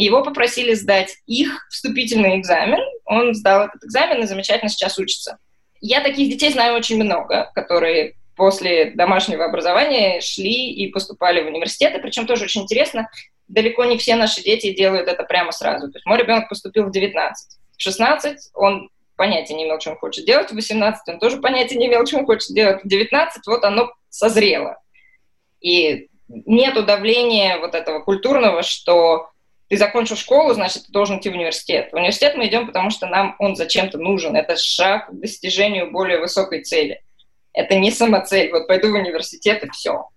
Его 0.00 0.22
попросили 0.22 0.72
сдать 0.72 1.18
их 1.26 1.66
вступительный 1.68 2.38
экзамен. 2.38 2.80
Он 3.04 3.34
сдал 3.34 3.66
этот 3.66 3.84
экзамен 3.84 4.22
и 4.22 4.26
замечательно 4.26 4.70
сейчас 4.70 4.98
учится. 4.98 5.36
Я 5.82 6.00
таких 6.00 6.30
детей 6.30 6.50
знаю 6.50 6.74
очень 6.74 7.02
много, 7.02 7.50
которые 7.54 8.14
после 8.34 8.92
домашнего 8.92 9.44
образования 9.44 10.22
шли 10.22 10.72
и 10.72 10.90
поступали 10.90 11.42
в 11.42 11.48
университеты. 11.48 11.98
Причем 11.98 12.26
тоже 12.26 12.44
очень 12.44 12.62
интересно, 12.62 13.10
далеко 13.46 13.84
не 13.84 13.98
все 13.98 14.16
наши 14.16 14.42
дети 14.42 14.74
делают 14.74 15.06
это 15.06 15.22
прямо 15.24 15.52
сразу. 15.52 15.90
То 15.90 15.98
есть 15.98 16.06
мой 16.06 16.16
ребенок 16.16 16.48
поступил 16.48 16.84
в 16.86 16.92
19. 16.92 17.58
В 17.76 17.82
16 17.82 18.38
он 18.54 18.88
понятия 19.16 19.52
не 19.52 19.64
имел, 19.64 19.78
он 19.86 19.96
хочет 19.96 20.24
делать. 20.24 20.50
В 20.50 20.54
18 20.54 21.08
он 21.08 21.18
тоже 21.18 21.42
понятия 21.42 21.76
не 21.76 21.88
имел, 21.88 22.06
он 22.10 22.24
хочет 22.24 22.54
делать. 22.54 22.82
В 22.82 22.88
19 22.88 23.46
вот 23.46 23.64
оно 23.64 23.92
созрело. 24.08 24.78
И 25.60 26.08
нету 26.28 26.84
давления 26.84 27.58
вот 27.58 27.74
этого 27.74 28.00
культурного, 28.00 28.62
что 28.62 29.30
ты 29.70 29.76
закончил 29.76 30.16
школу, 30.16 30.52
значит, 30.52 30.86
ты 30.86 30.92
должен 30.92 31.20
идти 31.20 31.30
в 31.30 31.34
университет. 31.34 31.90
В 31.92 31.94
университет 31.94 32.34
мы 32.34 32.48
идем, 32.48 32.66
потому 32.66 32.90
что 32.90 33.06
нам 33.06 33.36
он 33.38 33.54
зачем-то 33.54 33.98
нужен. 33.98 34.34
Это 34.34 34.56
шаг 34.56 35.08
к 35.08 35.12
достижению 35.12 35.92
более 35.92 36.18
высокой 36.18 36.64
цели. 36.64 37.00
Это 37.52 37.76
не 37.76 37.92
самоцель. 37.92 38.50
Вот 38.50 38.66
пойду 38.66 38.90
в 38.90 38.94
университет 38.94 39.62
и 39.62 39.70
все. 39.70 40.08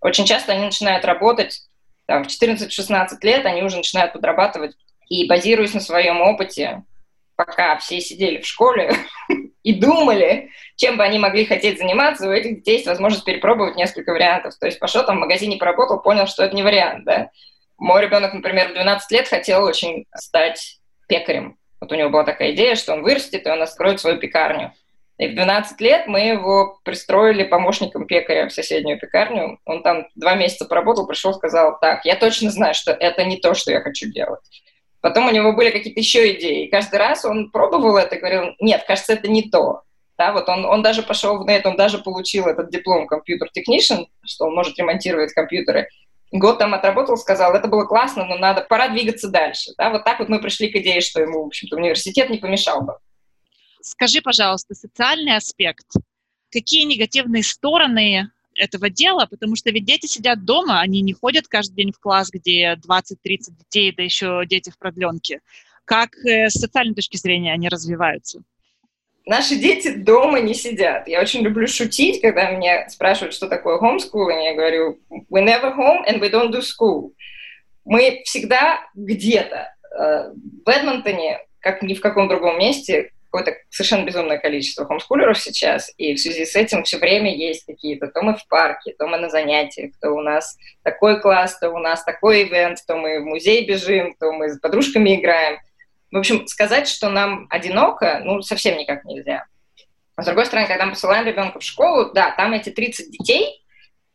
Очень 0.00 0.24
часто 0.24 0.52
они 0.52 0.64
начинают 0.64 1.04
работать 1.04 1.60
там, 2.06 2.24
в 2.24 2.26
14-16 2.26 3.06
лет, 3.22 3.46
они 3.46 3.62
уже 3.62 3.76
начинают 3.76 4.12
подрабатывать. 4.12 4.74
И 5.08 5.28
базируясь 5.28 5.74
на 5.74 5.80
своем 5.80 6.20
опыте, 6.20 6.82
пока 7.36 7.78
все 7.78 8.00
сидели 8.00 8.38
в 8.38 8.46
школе 8.46 8.92
и 9.62 9.72
думали, 9.72 10.50
чем 10.74 10.96
бы 10.96 11.04
они 11.04 11.20
могли 11.20 11.44
хотеть 11.44 11.78
заниматься, 11.78 12.28
у 12.28 12.32
этих 12.32 12.56
детей 12.56 12.78
есть 12.78 12.88
возможность 12.88 13.24
перепробовать 13.24 13.76
несколько 13.76 14.10
вариантов. 14.10 14.58
То 14.58 14.66
есть 14.66 14.80
пошел 14.80 15.06
там 15.06 15.18
в 15.18 15.20
магазине 15.20 15.58
поработал, 15.58 16.02
понял, 16.02 16.26
что 16.26 16.42
это 16.42 16.56
не 16.56 16.64
вариант, 16.64 17.04
да. 17.04 17.30
Мой 17.80 18.02
ребенок, 18.02 18.34
например, 18.34 18.68
в 18.68 18.74
12 18.74 19.10
лет 19.10 19.26
хотел 19.26 19.64
очень 19.64 20.04
стать 20.14 20.78
пекарем. 21.08 21.56
Вот 21.80 21.90
у 21.90 21.94
него 21.94 22.10
была 22.10 22.24
такая 22.24 22.52
идея, 22.52 22.74
что 22.74 22.92
он 22.92 23.02
вырастет, 23.02 23.46
и 23.46 23.50
он 23.50 23.62
откроет 23.62 24.00
свою 24.00 24.18
пекарню. 24.18 24.74
И 25.16 25.28
в 25.28 25.34
12 25.34 25.80
лет 25.80 26.06
мы 26.06 26.20
его 26.20 26.78
пристроили 26.84 27.42
помощником 27.42 28.06
пекаря 28.06 28.48
в 28.48 28.52
соседнюю 28.52 29.00
пекарню. 29.00 29.58
Он 29.64 29.82
там 29.82 30.06
два 30.14 30.34
месяца 30.34 30.66
поработал, 30.66 31.06
пришел, 31.06 31.32
сказал, 31.32 31.78
так, 31.80 32.04
я 32.04 32.16
точно 32.16 32.50
знаю, 32.50 32.74
что 32.74 32.92
это 32.92 33.24
не 33.24 33.38
то, 33.38 33.54
что 33.54 33.70
я 33.70 33.80
хочу 33.80 34.10
делать. 34.10 34.40
Потом 35.00 35.28
у 35.28 35.30
него 35.30 35.54
были 35.54 35.70
какие-то 35.70 36.00
еще 36.00 36.34
идеи. 36.34 36.66
И 36.66 36.70
каждый 36.70 36.98
раз 36.98 37.24
он 37.24 37.50
пробовал 37.50 37.96
это 37.96 38.16
говорил, 38.16 38.54
нет, 38.60 38.84
кажется, 38.86 39.14
это 39.14 39.26
не 39.26 39.48
то. 39.48 39.82
Да, 40.18 40.32
вот 40.32 40.50
он, 40.50 40.66
он 40.66 40.82
даже 40.82 41.02
пошел 41.02 41.42
в 41.42 41.46
нет, 41.46 41.64
он 41.64 41.76
даже 41.76 41.96
получил 41.96 42.46
этот 42.46 42.70
диплом 42.70 43.06
компьютер-технишн, 43.06 44.02
что 44.26 44.44
он 44.44 44.54
может 44.54 44.78
ремонтировать 44.78 45.32
компьютеры 45.32 45.88
год 46.30 46.58
там 46.58 46.74
отработал, 46.74 47.16
сказал, 47.16 47.54
это 47.54 47.68
было 47.68 47.84
классно, 47.84 48.24
но 48.24 48.36
надо, 48.36 48.62
пора 48.62 48.88
двигаться 48.88 49.28
дальше. 49.28 49.72
Да? 49.76 49.90
Вот 49.90 50.04
так 50.04 50.20
вот 50.20 50.28
мы 50.28 50.40
пришли 50.40 50.70
к 50.70 50.76
идее, 50.76 51.00
что 51.00 51.20
ему, 51.20 51.44
в 51.44 51.46
общем-то, 51.46 51.76
университет 51.76 52.30
не 52.30 52.38
помешал 52.38 52.82
бы. 52.82 52.94
Скажи, 53.82 54.20
пожалуйста, 54.20 54.74
социальный 54.74 55.36
аспект. 55.36 55.86
Какие 56.50 56.84
негативные 56.84 57.42
стороны 57.42 58.30
этого 58.54 58.90
дела? 58.90 59.26
Потому 59.26 59.56
что 59.56 59.70
ведь 59.70 59.84
дети 59.84 60.06
сидят 60.06 60.44
дома, 60.44 60.80
они 60.80 61.00
не 61.00 61.12
ходят 61.12 61.48
каждый 61.48 61.74
день 61.74 61.92
в 61.92 61.98
класс, 61.98 62.30
где 62.30 62.74
20-30 62.74 63.14
детей, 63.58 63.94
да 63.96 64.02
еще 64.02 64.42
дети 64.46 64.70
в 64.70 64.78
продленке. 64.78 65.40
Как 65.84 66.10
э, 66.24 66.50
с 66.50 66.52
социальной 66.52 66.94
точки 66.94 67.16
зрения 67.16 67.52
они 67.52 67.68
развиваются? 67.68 68.42
Наши 69.26 69.56
дети 69.56 69.88
дома 69.94 70.40
не 70.40 70.54
сидят. 70.54 71.06
Я 71.06 71.20
очень 71.20 71.42
люблю 71.42 71.66
шутить, 71.66 72.20
когда 72.20 72.50
меня 72.50 72.88
спрашивают, 72.88 73.34
что 73.34 73.48
такое 73.48 73.78
homeschooling. 73.78 74.44
Я 74.44 74.54
говорю, 74.54 74.98
we 75.30 75.44
never 75.44 75.74
home 75.76 76.04
and 76.08 76.20
we 76.20 76.30
don't 76.30 76.50
do 76.50 76.60
school. 76.60 77.12
Мы 77.84 78.22
всегда 78.24 78.80
где-то. 78.94 79.74
Э, 79.98 80.32
в 80.64 80.68
Эдмонтоне, 80.68 81.40
как 81.60 81.82
ни 81.82 81.94
в 81.94 82.00
каком 82.00 82.28
другом 82.28 82.58
месте, 82.58 83.12
какое-то 83.30 83.56
совершенно 83.68 84.04
безумное 84.04 84.38
количество 84.38 84.86
хомскулеров 84.86 85.38
сейчас, 85.38 85.92
и 85.96 86.14
в 86.14 86.18
связи 86.18 86.44
с 86.44 86.56
этим 86.56 86.82
все 86.82 86.98
время 86.98 87.32
есть 87.32 87.64
какие-то, 87.64 88.08
то 88.08 88.22
мы 88.22 88.34
в 88.34 88.44
парке, 88.48 88.94
то 88.98 89.06
мы 89.06 89.18
на 89.18 89.28
занятиях, 89.28 89.92
то 90.00 90.10
у 90.10 90.20
нас 90.20 90.56
такой 90.82 91.20
класс, 91.20 91.56
то 91.60 91.70
у 91.70 91.78
нас 91.78 92.02
такой 92.02 92.42
ивент, 92.42 92.78
то 92.88 92.96
мы 92.96 93.20
в 93.20 93.26
музей 93.26 93.64
бежим, 93.66 94.16
то 94.18 94.32
мы 94.32 94.48
с 94.48 94.58
подружками 94.58 95.14
играем– 95.14 95.58
в 96.10 96.16
общем, 96.16 96.46
сказать, 96.46 96.88
что 96.88 97.08
нам 97.08 97.46
одиноко, 97.50 98.20
ну, 98.24 98.42
совсем 98.42 98.76
никак 98.78 99.04
нельзя. 99.04 99.46
А 100.16 100.22
с 100.22 100.26
другой 100.26 100.46
стороны, 100.46 100.66
когда 100.66 100.86
мы 100.86 100.92
посылаем 100.92 101.26
ребенка 101.26 101.60
в 101.60 101.64
школу, 101.64 102.12
да, 102.12 102.32
там 102.32 102.52
эти 102.52 102.70
30 102.70 103.10
детей, 103.10 103.64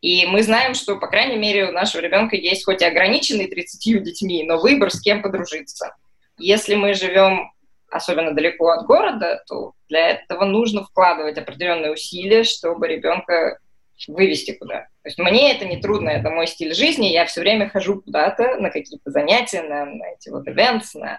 и 0.00 0.26
мы 0.26 0.42
знаем, 0.42 0.74
что, 0.74 0.96
по 0.96 1.08
крайней 1.08 1.36
мере, 1.36 1.68
у 1.68 1.72
нашего 1.72 2.00
ребенка 2.02 2.36
есть 2.36 2.64
хоть 2.64 2.82
и 2.82 2.84
ограниченный 2.84 3.48
30 3.48 4.02
детьми, 4.02 4.44
но 4.44 4.58
выбор, 4.58 4.90
с 4.90 5.00
кем 5.00 5.22
подружиться. 5.22 5.96
Если 6.38 6.74
мы 6.74 6.94
живем 6.94 7.50
особенно 7.90 8.32
далеко 8.32 8.70
от 8.70 8.86
города, 8.86 9.42
то 9.46 9.72
для 9.88 10.10
этого 10.10 10.44
нужно 10.44 10.84
вкладывать 10.84 11.38
определенные 11.38 11.92
усилия, 11.92 12.44
чтобы 12.44 12.88
ребенка 12.88 13.58
вывести 14.08 14.52
куда. 14.52 14.80
То 15.02 15.08
есть 15.08 15.18
мне 15.18 15.52
это 15.52 15.64
не 15.64 15.78
трудно, 15.78 16.10
это 16.10 16.30
мой 16.30 16.46
стиль 16.46 16.74
жизни, 16.74 17.06
я 17.06 17.24
все 17.24 17.40
время 17.40 17.70
хожу 17.70 18.02
куда-то 18.02 18.56
на 18.56 18.70
какие-то 18.70 19.10
занятия, 19.10 19.62
на, 19.62 19.86
на 19.86 20.04
эти 20.12 20.28
вот 20.28 20.46
events, 20.46 20.90
на 20.94 21.18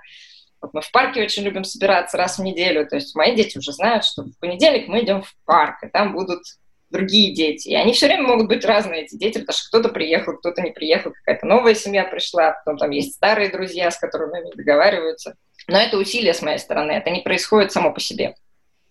мы 0.73 0.81
в 0.81 0.91
парке 0.91 1.23
очень 1.23 1.43
любим 1.43 1.63
собираться 1.63 2.17
раз 2.17 2.37
в 2.37 2.43
неделю. 2.43 2.87
То 2.87 2.95
есть 2.95 3.15
мои 3.15 3.35
дети 3.35 3.57
уже 3.57 3.71
знают, 3.71 4.05
что 4.05 4.23
в 4.23 4.37
понедельник 4.39 4.87
мы 4.87 5.01
идем 5.01 5.21
в 5.21 5.35
парк, 5.45 5.83
и 5.83 5.87
там 5.87 6.13
будут 6.13 6.43
другие 6.89 7.33
дети. 7.33 7.69
И 7.69 7.75
они 7.75 7.93
все 7.93 8.07
время 8.07 8.23
могут 8.23 8.47
быть 8.47 8.65
разные, 8.65 9.03
эти 9.03 9.15
дети, 9.15 9.39
потому 9.39 9.57
что 9.57 9.67
кто-то 9.67 9.89
приехал, 9.89 10.37
кто-то 10.37 10.61
не 10.61 10.71
приехал, 10.71 11.11
какая-то 11.11 11.45
новая 11.45 11.75
семья 11.75 12.05
пришла, 12.05 12.51
потом 12.51 12.77
там 12.77 12.91
есть 12.91 13.13
старые 13.13 13.49
друзья, 13.49 13.91
с 13.91 13.97
которыми 13.97 14.39
они 14.39 14.51
договариваются. 14.53 15.35
Но 15.67 15.79
это 15.79 15.97
усилие 15.97 16.33
с 16.33 16.41
моей 16.41 16.59
стороны, 16.59 16.91
это 16.91 17.09
не 17.09 17.21
происходит 17.21 17.71
само 17.71 17.91
по 17.91 17.99
себе. 17.99 18.35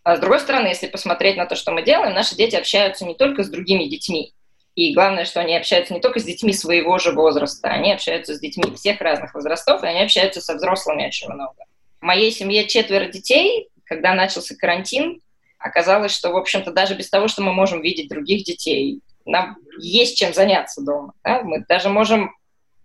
А 0.02 0.16
с 0.16 0.20
другой 0.20 0.40
стороны, 0.40 0.68
если 0.68 0.86
посмотреть 0.86 1.36
на 1.36 1.46
то, 1.46 1.56
что 1.56 1.72
мы 1.72 1.82
делаем, 1.82 2.14
наши 2.14 2.36
дети 2.36 2.54
общаются 2.54 3.04
не 3.04 3.14
только 3.14 3.42
с 3.42 3.48
другими 3.48 3.84
детьми, 3.84 4.34
и 4.76 4.92
главное, 4.92 5.24
что 5.24 5.40
они 5.40 5.56
общаются 5.56 5.94
не 5.94 6.00
только 6.00 6.20
с 6.20 6.24
детьми 6.24 6.52
своего 6.52 6.98
же 6.98 7.12
возраста, 7.12 7.68
они 7.68 7.92
общаются 7.92 8.34
с 8.34 8.40
детьми 8.40 8.74
всех 8.74 9.00
разных 9.00 9.34
возрастов, 9.34 9.82
и 9.82 9.86
они 9.86 10.02
общаются 10.02 10.42
со 10.42 10.54
взрослыми 10.54 11.06
очень 11.06 11.28
много. 11.28 11.64
В 11.98 12.04
моей 12.04 12.30
семье 12.30 12.68
четверо 12.68 13.06
детей. 13.06 13.68
Когда 13.84 14.12
начался 14.12 14.54
карантин, 14.54 15.22
оказалось, 15.58 16.12
что, 16.12 16.30
в 16.30 16.36
общем-то, 16.36 16.72
даже 16.72 16.94
без 16.94 17.08
того, 17.08 17.26
что 17.26 17.40
мы 17.40 17.54
можем 17.54 17.80
видеть 17.80 18.10
других 18.10 18.44
детей, 18.44 19.00
нам 19.24 19.56
есть 19.78 20.18
чем 20.18 20.34
заняться 20.34 20.82
дома. 20.82 21.14
Да? 21.24 21.40
Мы 21.42 21.64
даже 21.66 21.88
можем 21.88 22.36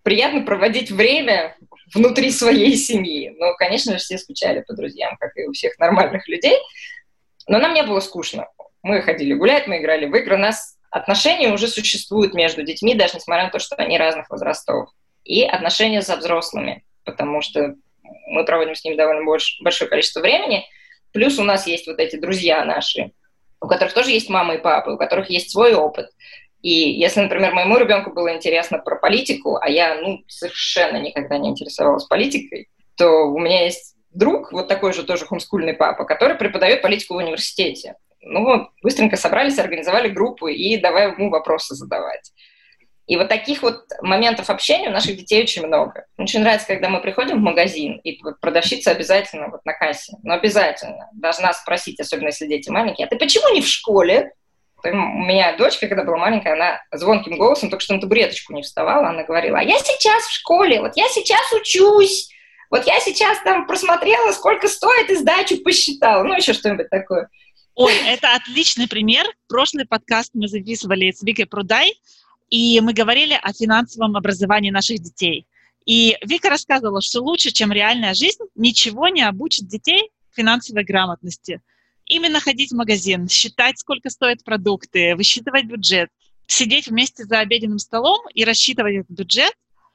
приятно 0.04 0.44
проводить 0.44 0.92
время 0.92 1.58
внутри 1.94 2.32
своей 2.32 2.78
семьи. 2.78 3.36
Но, 3.38 3.54
конечно 3.56 3.94
же, 3.94 4.00
все 4.00 4.18
скучали 4.18 4.62
по 4.62 4.74
друзьям, 4.74 5.18
как 5.20 5.36
и 5.36 5.46
у 5.46 5.52
всех 5.52 5.78
нормальных 5.78 6.30
людей. 6.30 6.58
Но 7.48 7.58
нам 7.58 7.74
не 7.74 7.84
было 7.84 8.00
скучно. 8.00 8.48
Мы 8.82 9.02
ходили 9.02 9.34
гулять, 9.34 9.68
мы 9.68 9.80
играли 9.80 10.06
в 10.06 10.16
игры, 10.16 10.38
нас 10.38 10.78
отношения 10.92 11.52
уже 11.52 11.68
существуют 11.68 12.34
между 12.34 12.64
детьми, 12.64 12.94
даже 12.94 13.16
несмотря 13.16 13.46
на 13.46 13.50
то, 13.50 13.60
что 13.60 13.76
они 13.78 13.98
разных 13.98 14.30
возрастов. 14.30 14.90
И 15.24 15.44
отношения 15.44 16.02
со 16.02 16.18
взрослыми, 16.18 16.84
потому 17.06 17.42
что 17.42 17.76
мы 18.28 18.46
проводим 18.46 18.76
с 18.76 18.84
ними 18.84 18.96
довольно 18.96 19.24
больш, 19.24 19.58
большое 19.62 19.90
количество 19.90 20.20
времени. 20.20 20.66
Плюс 21.14 21.40
у 21.40 21.44
нас 21.44 21.66
есть 21.68 21.88
вот 21.88 22.00
эти 22.00 22.18
друзья 22.18 22.64
наши, 22.66 23.12
у 23.60 23.68
которых 23.68 23.94
тоже 23.94 24.12
есть 24.12 24.30
мама 24.30 24.56
и 24.56 24.62
папа, 24.62 24.92
у 24.92 24.98
которых 24.98 25.30
есть 25.30 25.52
свой 25.52 25.74
опыт. 25.74 26.10
И 26.62 26.72
если, 26.72 27.22
например, 27.22 27.54
моему 27.54 27.78
ребенку 27.78 28.12
было 28.12 28.36
интересно 28.36 28.78
про 28.78 28.98
политику, 28.98 29.58
а 29.58 29.70
я 29.70 29.96
ну, 29.96 30.24
совершенно 30.28 30.98
никогда 30.98 31.38
не 31.38 31.50
интересовалась 31.50 32.06
политикой, 32.06 32.70
то 32.96 33.08
у 33.26 33.40
меня 33.40 33.64
есть 33.64 33.96
друг, 34.12 34.52
вот 34.52 34.68
такой 34.68 34.94
же 34.94 35.04
тоже 35.04 35.26
хомскульный 35.26 35.74
папа, 35.74 36.06
который 36.06 36.38
преподает 36.38 36.82
политику 36.82 37.16
в 37.16 37.18
университете. 37.18 37.96
Ну, 38.22 38.70
быстренько 38.84 39.18
собрались, 39.18 39.60
организовали 39.60 40.10
группу 40.10 40.48
и 40.48 40.78
давай 40.78 41.12
ему 41.12 41.30
вопросы 41.30 41.76
задавать. 41.76 42.32
И 43.08 43.18
вот 43.18 43.28
таких 43.28 43.62
вот 43.62 43.84
моментов 44.02 44.50
общения 44.50 44.88
у 44.88 44.94
наших 44.94 45.18
детей 45.18 45.44
очень 45.44 45.66
много. 45.66 46.06
Очень 46.18 46.42
нравится, 46.42 46.68
когда 46.68 46.88
мы 46.88 47.02
приходим 47.02 47.40
в 47.40 47.42
магазин, 47.42 48.00
и 48.04 48.22
продавщица 48.40 48.92
обязательно 48.92 49.50
вот 49.50 49.66
на 49.66 49.74
кассе, 49.74 50.14
но 50.24 50.36
обязательно 50.36 51.10
должна 51.14 51.52
спросить, 51.52 52.00
особенно 52.00 52.28
если 52.28 52.48
дети 52.48 52.70
маленькие, 52.70 53.08
а 53.08 53.10
ты 53.10 53.18
почему 53.18 53.54
не 53.54 53.62
в 53.62 53.68
школе? 53.68 54.32
У 54.84 54.88
меня 54.88 55.58
дочка, 55.58 55.88
когда 55.88 56.04
была 56.04 56.18
маленькая, 56.18 56.54
она 56.54 56.82
звонким 56.92 57.38
голосом 57.38 57.70
только 57.70 57.84
что 57.84 57.96
на 57.96 58.02
табуреточку 58.02 58.54
не 58.54 58.62
вставала, 58.62 59.10
она 59.10 59.24
говорила, 59.24 59.60
а 59.60 59.64
я 59.64 59.78
сейчас 59.78 60.24
в 60.24 60.34
школе, 60.34 60.80
вот 60.80 60.94
я 60.96 61.08
сейчас 61.10 61.52
учусь, 61.52 62.30
вот 62.70 62.88
я 62.88 63.00
сейчас 63.00 63.40
там 63.44 63.68
просмотрела, 63.68 64.32
сколько 64.32 64.68
стоит, 64.68 65.10
и 65.10 65.16
сдачу 65.16 65.62
посчитала, 65.62 66.24
ну, 66.24 66.34
еще 66.34 66.54
что-нибудь 66.54 66.90
такое. 66.90 67.30
Ой, 67.76 67.94
это 68.06 68.36
отличный 68.36 68.88
пример. 68.88 69.26
Прошлый 69.48 69.86
подкаст 69.86 70.32
мы 70.34 70.48
записывали 70.50 71.12
с 71.12 71.24
Викой 71.24 71.46
Прудай, 71.46 71.94
и 72.50 72.82
мы 72.82 72.94
говорили 72.94 73.34
о 73.42 73.54
финансовом 73.54 74.18
образовании 74.18 74.72
наших 74.72 75.00
детей. 75.00 75.48
И 75.86 76.18
Вика 76.22 76.50
рассказывала, 76.50 77.02
что 77.02 77.22
лучше, 77.22 77.52
чем 77.52 77.72
реальная 77.72 78.14
жизнь, 78.14 78.44
ничего 78.56 79.08
не 79.08 79.22
обучит 79.22 79.68
детей 79.68 80.10
финансовой 80.36 80.84
грамотности. 80.84 81.62
Именно 82.06 82.42
ходить 82.42 82.72
в 82.72 82.76
магазин, 82.76 83.30
считать, 83.30 83.80
сколько 83.80 84.10
стоят 84.10 84.44
продукты, 84.44 85.16
высчитывать 85.16 85.66
бюджет, 85.66 86.10
сидеть 86.48 86.88
вместе 86.88 87.24
за 87.24 87.40
обеденным 87.40 87.80
столом 87.80 88.20
и 88.34 88.44
рассчитывать 88.44 88.96
этот 88.96 89.12
бюджет, 89.12 89.54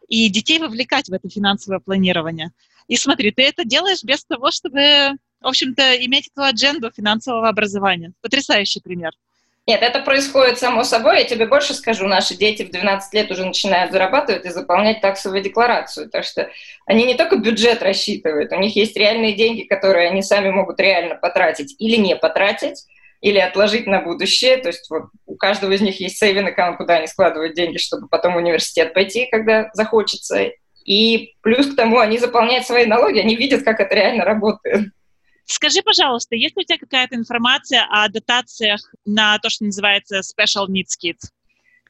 и 0.08 0.28
детей 0.30 0.58
вовлекать 0.58 1.08
в 1.08 1.12
это 1.12 1.28
финансовое 1.28 1.80
планирование. 1.80 2.52
И 2.88 2.96
смотри, 2.96 3.32
ты 3.32 3.42
это 3.42 3.64
делаешь 3.64 4.02
без 4.02 4.24
того, 4.24 4.50
чтобы, 4.50 5.12
в 5.46 5.48
общем-то, 5.48 5.94
иметь 6.04 6.28
эту 6.34 6.42
адженду 6.42 6.90
финансового 6.90 7.48
образования. 7.48 8.10
Потрясающий 8.20 8.80
пример. 8.80 9.12
Нет, 9.64 9.80
это 9.80 10.00
происходит 10.00 10.58
само 10.58 10.82
собой. 10.82 11.20
Я 11.20 11.24
тебе 11.24 11.46
больше 11.46 11.72
скажу, 11.72 12.08
наши 12.08 12.36
дети 12.36 12.64
в 12.64 12.72
12 12.72 13.14
лет 13.14 13.30
уже 13.30 13.44
начинают 13.44 13.92
зарабатывать 13.92 14.44
и 14.44 14.48
заполнять 14.48 15.00
таксовую 15.00 15.42
декларацию. 15.42 16.10
Так 16.10 16.24
что 16.24 16.50
они 16.84 17.04
не 17.04 17.14
только 17.14 17.36
бюджет 17.36 17.80
рассчитывают, 17.80 18.50
у 18.52 18.56
них 18.56 18.74
есть 18.74 18.96
реальные 18.96 19.34
деньги, 19.34 19.62
которые 19.62 20.08
они 20.08 20.20
сами 20.20 20.50
могут 20.50 20.80
реально 20.80 21.14
потратить 21.14 21.76
или 21.78 21.94
не 21.94 22.16
потратить, 22.16 22.84
или 23.20 23.38
отложить 23.38 23.86
на 23.86 24.00
будущее. 24.00 24.56
То 24.56 24.70
есть 24.70 24.90
вот 24.90 25.04
у 25.26 25.36
каждого 25.36 25.70
из 25.70 25.80
них 25.80 26.00
есть 26.00 26.18
сейвинг 26.18 26.48
аккаунт, 26.48 26.76
куда 26.76 26.94
они 26.94 27.06
складывают 27.06 27.54
деньги, 27.54 27.78
чтобы 27.78 28.08
потом 28.08 28.34
в 28.34 28.38
университет 28.38 28.94
пойти, 28.94 29.28
когда 29.30 29.70
захочется. 29.74 30.50
И 30.84 31.34
плюс 31.40 31.68
к 31.68 31.76
тому 31.76 32.00
они 32.00 32.18
заполняют 32.18 32.66
свои 32.66 32.84
налоги, 32.86 33.20
они 33.20 33.36
видят, 33.36 33.62
как 33.62 33.78
это 33.78 33.94
реально 33.94 34.24
работает. 34.24 34.90
Скажи, 35.46 35.80
пожалуйста, 35.82 36.34
есть 36.34 36.56
ли 36.56 36.62
у 36.62 36.66
тебя 36.66 36.78
какая-то 36.78 37.14
информация 37.14 37.86
о 37.88 38.08
дотациях 38.08 38.80
на 39.04 39.38
то, 39.38 39.48
что 39.48 39.64
называется 39.64 40.20
Special 40.20 40.66
Needs 40.66 40.98
Kids? 41.02 41.30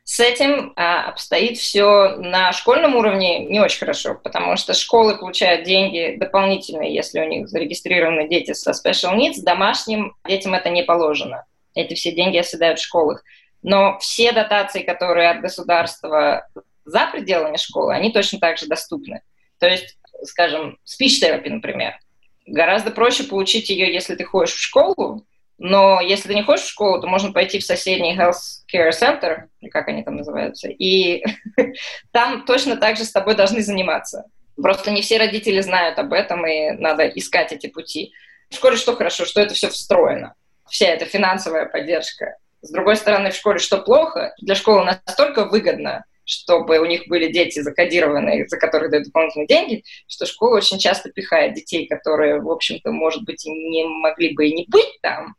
С 0.05 0.21
этим 0.21 0.73
а, 0.77 1.09
обстоит 1.09 1.59
все 1.59 2.17
на 2.19 2.53
школьном 2.53 2.95
уровне 2.95 3.45
не 3.47 3.59
очень 3.59 3.81
хорошо, 3.81 4.15
потому 4.15 4.57
что 4.57 4.73
школы 4.73 5.19
получают 5.19 5.65
деньги 5.65 6.17
дополнительные, 6.17 6.95
если 6.95 7.19
у 7.19 7.25
них 7.25 7.49
зарегистрированы 7.49 8.29
дети 8.29 8.53
со 8.53 8.71
special 8.71 9.17
needs, 9.17 9.43
домашним 9.43 10.15
детям 10.29 10.55
это 10.55 10.71
не 10.71 10.85
положено. 10.85 11.45
Эти 11.75 11.95
все 11.95 12.13
деньги 12.13 12.37
оседают 12.37 12.79
в 12.79 12.85
школах. 12.85 13.25
Но 13.63 13.99
все 13.99 14.31
дотации, 14.31 14.83
которые 14.83 15.31
от 15.31 15.41
государства 15.41 16.47
за 16.85 17.09
пределами 17.11 17.57
школы, 17.57 17.93
они 17.93 18.13
точно 18.13 18.39
так 18.39 18.59
же 18.59 18.67
доступны. 18.67 19.23
То 19.59 19.67
есть, 19.67 19.99
скажем, 20.23 20.79
speech 20.87 21.21
therapy, 21.21 21.49
например, 21.49 21.99
Гораздо 22.47 22.91
проще 22.91 23.25
получить 23.25 23.71
ее, 23.71 23.93
если 23.93 24.15
ты 24.15 24.25
ходишь 24.25 24.55
в 24.55 24.61
школу, 24.61 25.27
но 25.59 26.01
если 26.01 26.29
ты 26.29 26.35
не 26.35 26.43
ходишь 26.43 26.65
в 26.65 26.71
школу, 26.71 27.01
то 27.01 27.07
можно 27.07 27.33
пойти 27.33 27.59
в 27.59 27.65
соседний 27.65 28.17
health 28.17 28.65
care 28.73 28.91
center, 28.91 29.45
как 29.71 29.89
они 29.89 30.03
там 30.03 30.17
называются, 30.17 30.69
и 30.69 31.25
там 32.13 32.45
точно 32.45 32.77
так 32.77 32.97
же 32.97 33.05
с 33.05 33.13
тобой 33.13 33.35
должны 33.35 33.63
заниматься. 33.63 34.25
Просто 34.57 34.91
не 34.91 35.03
все 35.03 35.19
родители 35.19 35.61
знают 35.61 35.99
об 35.99 36.13
этом, 36.13 36.47
и 36.47 36.71
надо 36.73 37.07
искать 37.09 37.53
эти 37.53 37.67
пути. 37.67 38.13
В 38.51 38.55
школе 38.55 38.77
что 38.77 38.95
хорошо, 38.95 39.25
что 39.25 39.41
это 39.41 39.55
все 39.55 39.69
встроено, 39.69 40.35
вся 40.69 40.87
эта 40.87 41.05
финансовая 41.07 41.67
поддержка. 41.67 42.37
С 42.63 42.71
другой 42.71 42.97
стороны, 42.97 43.31
в 43.31 43.37
школе 43.37 43.59
что 43.59 43.79
плохо, 43.79 44.35
для 44.39 44.55
школы 44.55 44.85
настолько 44.85 45.45
выгодно, 45.45 46.05
чтобы 46.27 46.79
у 46.81 46.85
них 46.85 47.07
были 47.07 47.33
дети 47.33 47.61
закодированные, 47.61 48.47
за 48.49 48.59
которых 48.59 48.91
дают 48.91 49.07
дополнительные 49.07 49.47
деньги, 49.47 49.85
что 50.09 50.27
школа 50.27 50.57
очень 50.57 50.79
часто 50.79 51.11
пихает 51.11 51.55
детей, 51.55 51.87
которые, 51.87 52.41
в 52.43 52.51
общем-то, 52.51 52.91
может 52.91 53.25
быть, 53.25 53.47
и 53.47 53.51
не 53.51 53.85
могли 53.85 54.35
бы 54.35 54.49
и 54.49 54.55
не 54.55 54.67
быть 54.69 54.99
там. 55.01 55.37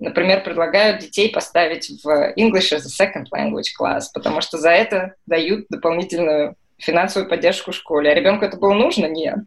Например, 0.00 0.42
предлагают 0.42 1.00
детей 1.00 1.30
поставить 1.30 1.88
в 2.02 2.34
English 2.36 2.76
as 2.76 2.82
a 2.84 3.06
second 3.06 3.26
language 3.32 3.70
class, 3.80 4.02
потому 4.12 4.40
что 4.40 4.58
за 4.58 4.70
это 4.70 5.14
дают 5.24 5.66
дополнительную 5.70 6.56
финансовую 6.78 7.30
поддержку 7.30 7.70
в 7.70 7.76
школе. 7.76 8.10
А 8.10 8.14
ребенку 8.14 8.44
это 8.44 8.56
было 8.56 8.74
нужно? 8.74 9.06
Нет. 9.06 9.38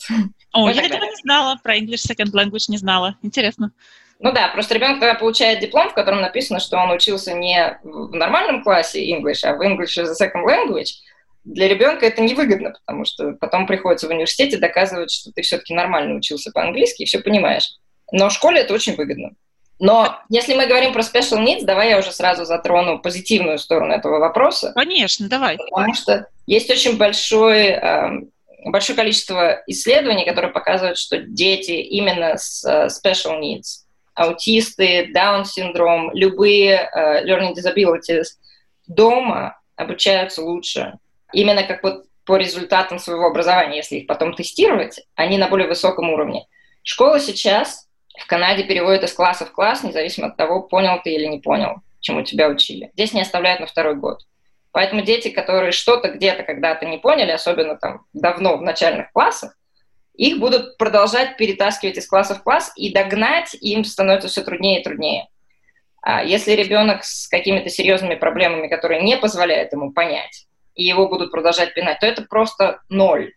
О, 0.54 0.69
я 0.69 0.84
этого 0.84 1.04
не 1.04 1.17
знала, 1.17 1.60
про 1.62 1.78
English 1.78 2.08
second 2.10 2.32
language 2.34 2.69
не 2.69 2.78
знала. 2.78 3.17
Интересно. 3.21 3.73
Ну 4.19 4.32
да, 4.32 4.47
просто 4.49 4.73
ребенок 4.75 4.99
тогда 4.99 5.13
получает 5.15 5.60
диплом, 5.60 5.89
в 5.89 5.93
котором 5.93 6.21
написано, 6.21 6.60
что 6.60 6.77
он 6.77 6.91
учился 6.91 7.34
не 7.34 7.80
в 7.84 8.13
нормальном 8.13 8.63
классе 8.63 9.06
English, 9.12 9.43
а 9.43 9.53
в 9.53 9.62
English 9.62 10.01
as 10.01 10.10
a 10.10 10.25
second 10.25 10.45
language, 10.45 10.89
для 11.43 11.67
ребенка 11.67 12.06
это 12.06 12.21
невыгодно, 12.21 12.71
потому 12.71 13.06
что 13.06 13.34
потом 13.34 13.67
приходится 13.67 14.08
в 14.08 14.10
университете 14.10 14.58
доказывать, 14.58 15.12
что 15.12 15.32
ты 15.32 15.41
все-таки 15.43 15.73
нормально 15.73 16.15
учился 16.15 16.51
по-английски 16.51 17.03
и 17.03 17.06
все 17.06 17.19
понимаешь. 17.19 17.69
Но 18.12 18.30
в 18.30 18.34
школе 18.34 18.62
это 18.62 18.73
очень 18.73 18.95
выгодно. 18.95 19.32
Но 19.80 20.17
если 20.30 20.56
мы 20.56 20.65
говорим 20.65 20.91
про 20.91 21.01
special 21.01 21.45
needs, 21.45 21.63
давай 21.63 21.91
я 21.91 21.99
уже 21.99 22.12
сразу 22.12 22.45
затрону 22.45 22.99
позитивную 22.99 23.60
сторону 23.60 23.93
этого 23.93 24.17
вопроса. 24.17 24.73
Конечно, 24.73 25.30
давай. 25.30 25.58
Потому 25.58 25.93
что 25.93 26.27
есть 26.47 26.69
очень 26.71 26.97
большое, 26.97 27.73
эм, 27.73 28.32
большое 28.65 28.97
количество 28.97 29.62
исследований, 29.67 30.25
которые 30.25 30.51
показывают, 30.51 30.97
что 30.97 31.19
дети 31.19 31.71
именно 31.71 32.38
с 32.38 32.65
э, 32.65 32.88
special 32.88 33.39
needs 33.39 33.87
аутисты, 34.17 35.12
Даун-синдром, 35.13 36.12
любые 36.13 36.89
uh, 36.95 37.23
learning 37.23 37.53
disabilities 37.53 38.25
дома 38.88 39.60
обучаются 39.75 40.41
лучше. 40.41 40.93
Именно 41.34 41.63
как 41.63 41.84
вот 41.84 42.06
по 42.25 42.36
результатам 42.36 42.99
своего 42.99 43.27
образования, 43.27 43.77
если 43.77 43.97
их 43.97 44.08
потом 44.08 44.34
тестировать, 44.34 44.99
они 45.15 45.38
на 45.38 45.47
более 45.47 45.67
высоком 45.67 46.10
уровне. 46.10 46.45
Школа 46.84 47.19
сейчас 47.19 47.88
в 48.19 48.27
Канаде 48.27 48.63
переводит 48.63 49.03
из 49.03 49.13
класса 49.13 49.45
в 49.45 49.51
класс, 49.51 49.84
независимо 49.84 50.27
от 50.27 50.38
того, 50.38 50.63
понял 50.63 50.99
ты 51.03 51.13
или 51.13 51.25
не 51.25 51.39
понял, 51.39 51.77
чему 51.99 52.23
тебя 52.23 52.49
учили. 52.49 52.91
Здесь 52.93 53.13
не 53.13 53.21
оставляют 53.21 53.60
на 53.60 53.67
второй 53.67 53.95
год. 53.95 54.21
Поэтому 54.71 55.01
дети, 55.01 55.30
которые 55.30 55.71
что-то 55.71 56.10
где-то 56.10 56.43
когда-то 56.43 56.86
не 56.86 56.97
поняли, 56.97 57.32
особенно 57.32 57.77
там 57.77 58.06
давно 58.13 58.58
в 58.58 58.62
начальных 58.62 59.12
классах, 59.12 59.56
их 60.17 60.39
будут 60.39 60.77
продолжать 60.77 61.38
перетаскивать 61.38 61.97
из 61.97 62.08
класса 62.08 62.36
в 62.36 62.43
класс, 62.43 62.73
и 62.75 62.91
догнать 62.91 63.56
им 63.62 63.84
становится 63.84 64.27
все 64.27 64.41
труднее 64.41 64.82
и 64.82 64.84
труднее. 64.84 65.27
А 66.01 66.23
если 66.23 66.53
ребенок 66.53 67.03
с 67.03 67.27
какими-то 67.27 67.69
серьезными 67.69 68.15
проблемами, 68.15 68.67
которые 68.67 69.01
не 69.03 69.15
позволяют 69.17 69.71
ему 69.73 69.91
понять, 69.91 70.47
и 70.73 70.84
его 70.84 71.08
будут 71.08 71.32
продолжать 71.32 71.73
пинать, 71.73 71.99
то 71.99 72.08
это 72.08 72.23
просто 72.23 72.82
ноль. 72.89 73.34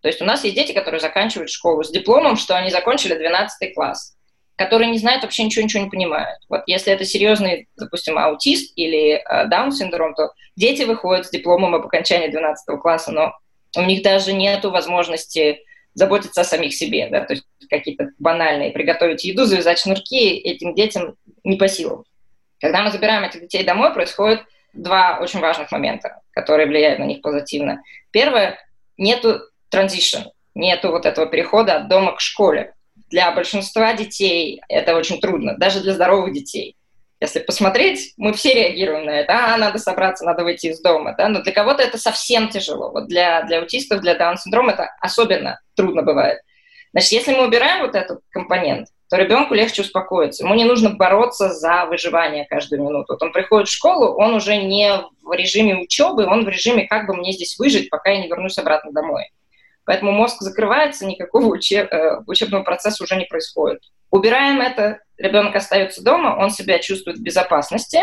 То 0.00 0.08
есть 0.08 0.20
у 0.20 0.24
нас 0.24 0.44
есть 0.44 0.56
дети, 0.56 0.72
которые 0.72 1.00
заканчивают 1.00 1.50
школу 1.50 1.82
с 1.84 1.90
дипломом, 1.90 2.36
что 2.36 2.56
они 2.56 2.70
закончили 2.70 3.14
12 3.14 3.74
класс, 3.74 4.16
которые 4.56 4.90
не 4.90 4.98
знают 4.98 5.22
вообще 5.22 5.44
ничего, 5.44 5.64
ничего 5.64 5.84
не 5.84 5.90
понимают. 5.90 6.40
Вот 6.48 6.62
если 6.66 6.92
это 6.92 7.04
серьезный, 7.04 7.68
допустим, 7.76 8.18
аутист 8.18 8.72
или 8.76 9.14
э, 9.14 9.46
даун-синдром, 9.46 10.14
то 10.14 10.32
дети 10.56 10.82
выходят 10.82 11.26
с 11.26 11.30
дипломом 11.30 11.74
об 11.74 11.86
окончании 11.86 12.28
12 12.28 12.80
класса, 12.80 13.12
но 13.12 13.32
у 13.76 13.82
них 13.82 14.02
даже 14.02 14.32
нет 14.32 14.64
возможности 14.64 15.60
заботиться 15.94 16.40
о 16.40 16.44
самих 16.44 16.74
себе, 16.74 17.08
да, 17.10 17.20
то 17.24 17.34
есть 17.34 17.44
какие-то 17.70 18.10
банальные, 18.18 18.72
приготовить 18.72 19.24
еду, 19.24 19.44
завязать 19.44 19.78
шнурки 19.78 20.36
этим 20.36 20.74
детям 20.74 21.16
не 21.44 21.56
по 21.56 21.68
силам. 21.68 22.04
Когда 22.60 22.82
мы 22.82 22.90
забираем 22.90 23.24
этих 23.24 23.40
детей 23.40 23.64
домой, 23.64 23.92
происходит 23.92 24.42
два 24.72 25.18
очень 25.20 25.40
важных 25.40 25.70
момента, 25.72 26.20
которые 26.32 26.66
влияют 26.66 26.98
на 26.98 27.04
них 27.04 27.22
позитивно. 27.22 27.82
Первое, 28.10 28.58
нету 28.96 29.40
transition, 29.72 30.24
нету 30.54 30.90
вот 30.90 31.06
этого 31.06 31.26
перехода 31.26 31.76
от 31.76 31.88
дома 31.88 32.16
к 32.16 32.20
школе. 32.20 32.74
Для 33.10 33.30
большинства 33.32 33.92
детей 33.94 34.60
это 34.68 34.96
очень 34.96 35.20
трудно, 35.20 35.56
даже 35.56 35.80
для 35.80 35.92
здоровых 35.92 36.32
детей. 36.32 36.76
Если 37.24 37.40
посмотреть, 37.40 38.12
мы 38.18 38.34
все 38.34 38.52
реагируем 38.52 39.06
на 39.06 39.20
это. 39.20 39.32
А, 39.32 39.56
надо 39.56 39.78
собраться, 39.78 40.26
надо 40.26 40.44
выйти 40.44 40.66
из 40.66 40.82
дома. 40.82 41.14
Да? 41.16 41.28
Но 41.28 41.42
для 41.42 41.52
кого-то 41.52 41.82
это 41.82 41.96
совсем 41.96 42.50
тяжело. 42.50 42.90
Вот 42.90 43.08
для, 43.08 43.42
для 43.44 43.60
аутистов, 43.60 44.02
для 44.02 44.14
Даун-синдрома 44.14 44.72
это 44.72 44.90
особенно 45.00 45.58
трудно 45.74 46.02
бывает. 46.02 46.40
Значит, 46.92 47.12
если 47.12 47.34
мы 47.34 47.46
убираем 47.46 47.80
вот 47.80 47.94
этот 47.94 48.20
компонент, 48.28 48.88
то 49.08 49.16
ребенку 49.16 49.54
легче 49.54 49.80
успокоиться. 49.80 50.44
Ему 50.44 50.54
не 50.54 50.64
нужно 50.64 50.90
бороться 50.90 51.48
за 51.48 51.86
выживание 51.86 52.44
каждую 52.44 52.82
минуту. 52.82 53.14
Вот 53.14 53.22
он 53.22 53.32
приходит 53.32 53.68
в 53.68 53.72
школу, 53.72 54.14
он 54.18 54.34
уже 54.34 54.56
не 54.58 54.92
в 55.22 55.32
режиме 55.32 55.76
учебы, 55.76 56.26
он 56.26 56.44
в 56.44 56.48
режиме, 56.48 56.86
как 56.86 57.06
бы 57.06 57.14
мне 57.14 57.32
здесь 57.32 57.58
выжить, 57.58 57.88
пока 57.88 58.10
я 58.10 58.20
не 58.20 58.28
вернусь 58.28 58.58
обратно 58.58 58.92
домой. 58.92 59.30
Поэтому 59.86 60.12
мозг 60.12 60.42
закрывается, 60.42 61.06
никакого 61.06 61.46
учеб, 61.46 61.90
э, 61.90 62.20
учебного 62.26 62.64
процесса 62.64 63.02
уже 63.02 63.16
не 63.16 63.24
происходит. 63.24 63.80
Убираем 64.14 64.60
это, 64.60 65.00
ребенок 65.18 65.56
остается 65.56 66.00
дома, 66.00 66.36
он 66.38 66.50
себя 66.50 66.78
чувствует 66.78 67.18
в 67.18 67.22
безопасности, 67.22 67.98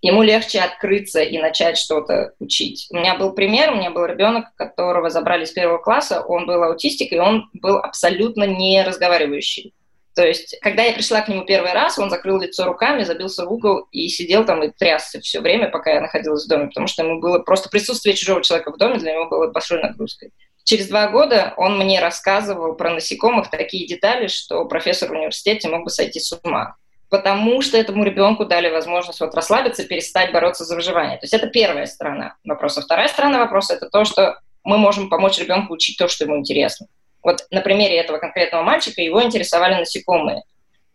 ему 0.00 0.22
легче 0.22 0.58
открыться 0.58 1.20
и 1.20 1.36
начать 1.36 1.76
что-то 1.76 2.32
учить. 2.38 2.86
У 2.90 2.96
меня 2.96 3.14
был 3.18 3.34
пример, 3.34 3.70
у 3.70 3.76
меня 3.76 3.90
был 3.90 4.06
ребенок, 4.06 4.54
которого 4.56 5.10
забрали 5.10 5.44
с 5.44 5.50
первого 5.50 5.76
класса, 5.76 6.22
он 6.22 6.46
был 6.46 6.62
аутистик, 6.62 7.12
и 7.12 7.18
он 7.18 7.50
был 7.52 7.76
абсолютно 7.76 8.44
не 8.44 8.82
разговаривающий. 8.82 9.74
То 10.20 10.26
есть, 10.26 10.54
когда 10.60 10.82
я 10.82 10.92
пришла 10.92 11.22
к 11.22 11.28
нему 11.28 11.46
первый 11.46 11.72
раз, 11.72 11.98
он 11.98 12.10
закрыл 12.10 12.38
лицо 12.38 12.66
руками, 12.66 13.04
забился 13.04 13.46
в 13.46 13.50
угол 13.50 13.88
и 13.90 14.06
сидел 14.10 14.44
там 14.44 14.62
и 14.62 14.68
трясся 14.68 15.18
все 15.22 15.40
время, 15.40 15.70
пока 15.70 15.94
я 15.94 16.02
находилась 16.02 16.44
в 16.44 16.48
доме, 16.50 16.66
потому 16.66 16.88
что 16.88 17.02
ему 17.02 17.20
было 17.20 17.38
просто 17.38 17.70
присутствие 17.70 18.14
чужого 18.14 18.42
человека 18.42 18.70
в 18.70 18.76
доме 18.76 18.98
для 18.98 19.14
него 19.14 19.30
было 19.30 19.46
большой 19.46 19.80
нагрузкой. 19.80 20.34
Через 20.64 20.88
два 20.88 21.08
года 21.08 21.54
он 21.56 21.78
мне 21.78 22.02
рассказывал 22.02 22.74
про 22.74 22.90
насекомых 22.90 23.48
такие 23.48 23.86
детали, 23.86 24.26
что 24.26 24.66
профессор 24.66 25.08
в 25.08 25.12
университете 25.12 25.70
мог 25.70 25.84
бы 25.84 25.88
сойти 25.88 26.20
с 26.20 26.38
ума. 26.44 26.76
Потому 27.08 27.62
что 27.62 27.78
этому 27.78 28.04
ребенку 28.04 28.44
дали 28.44 28.68
возможность 28.68 29.20
вот 29.20 29.34
расслабиться, 29.34 29.84
перестать 29.84 30.32
бороться 30.32 30.66
за 30.66 30.74
выживание. 30.76 31.16
То 31.16 31.24
есть 31.24 31.32
это 31.32 31.46
первая 31.46 31.86
сторона 31.86 32.34
вопроса. 32.44 32.82
Вторая 32.82 33.08
сторона 33.08 33.38
вопроса– 33.38 33.72
это 33.76 33.88
то, 33.88 34.04
что 34.04 34.38
мы 34.64 34.76
можем 34.76 35.08
помочь 35.08 35.38
ребенку 35.38 35.72
учить 35.72 35.96
то, 35.96 36.08
что 36.08 36.24
ему 36.24 36.36
интересно. 36.36 36.88
Вот 37.22 37.46
на 37.50 37.60
примере 37.60 37.96
этого 37.96 38.18
конкретного 38.18 38.62
мальчика 38.62 39.02
его 39.02 39.22
интересовали 39.22 39.74
насекомые. 39.74 40.42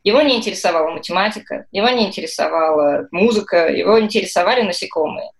Его 0.03 0.21
не 0.21 0.35
интересовала 0.38 0.91
математика, 0.91 1.65
его 1.71 1.89
не 1.89 2.05
интересовала 2.05 3.07
музыка, 3.11 3.69
его 3.69 3.99
интересовали 3.99 4.61
насекомые. 4.61 5.31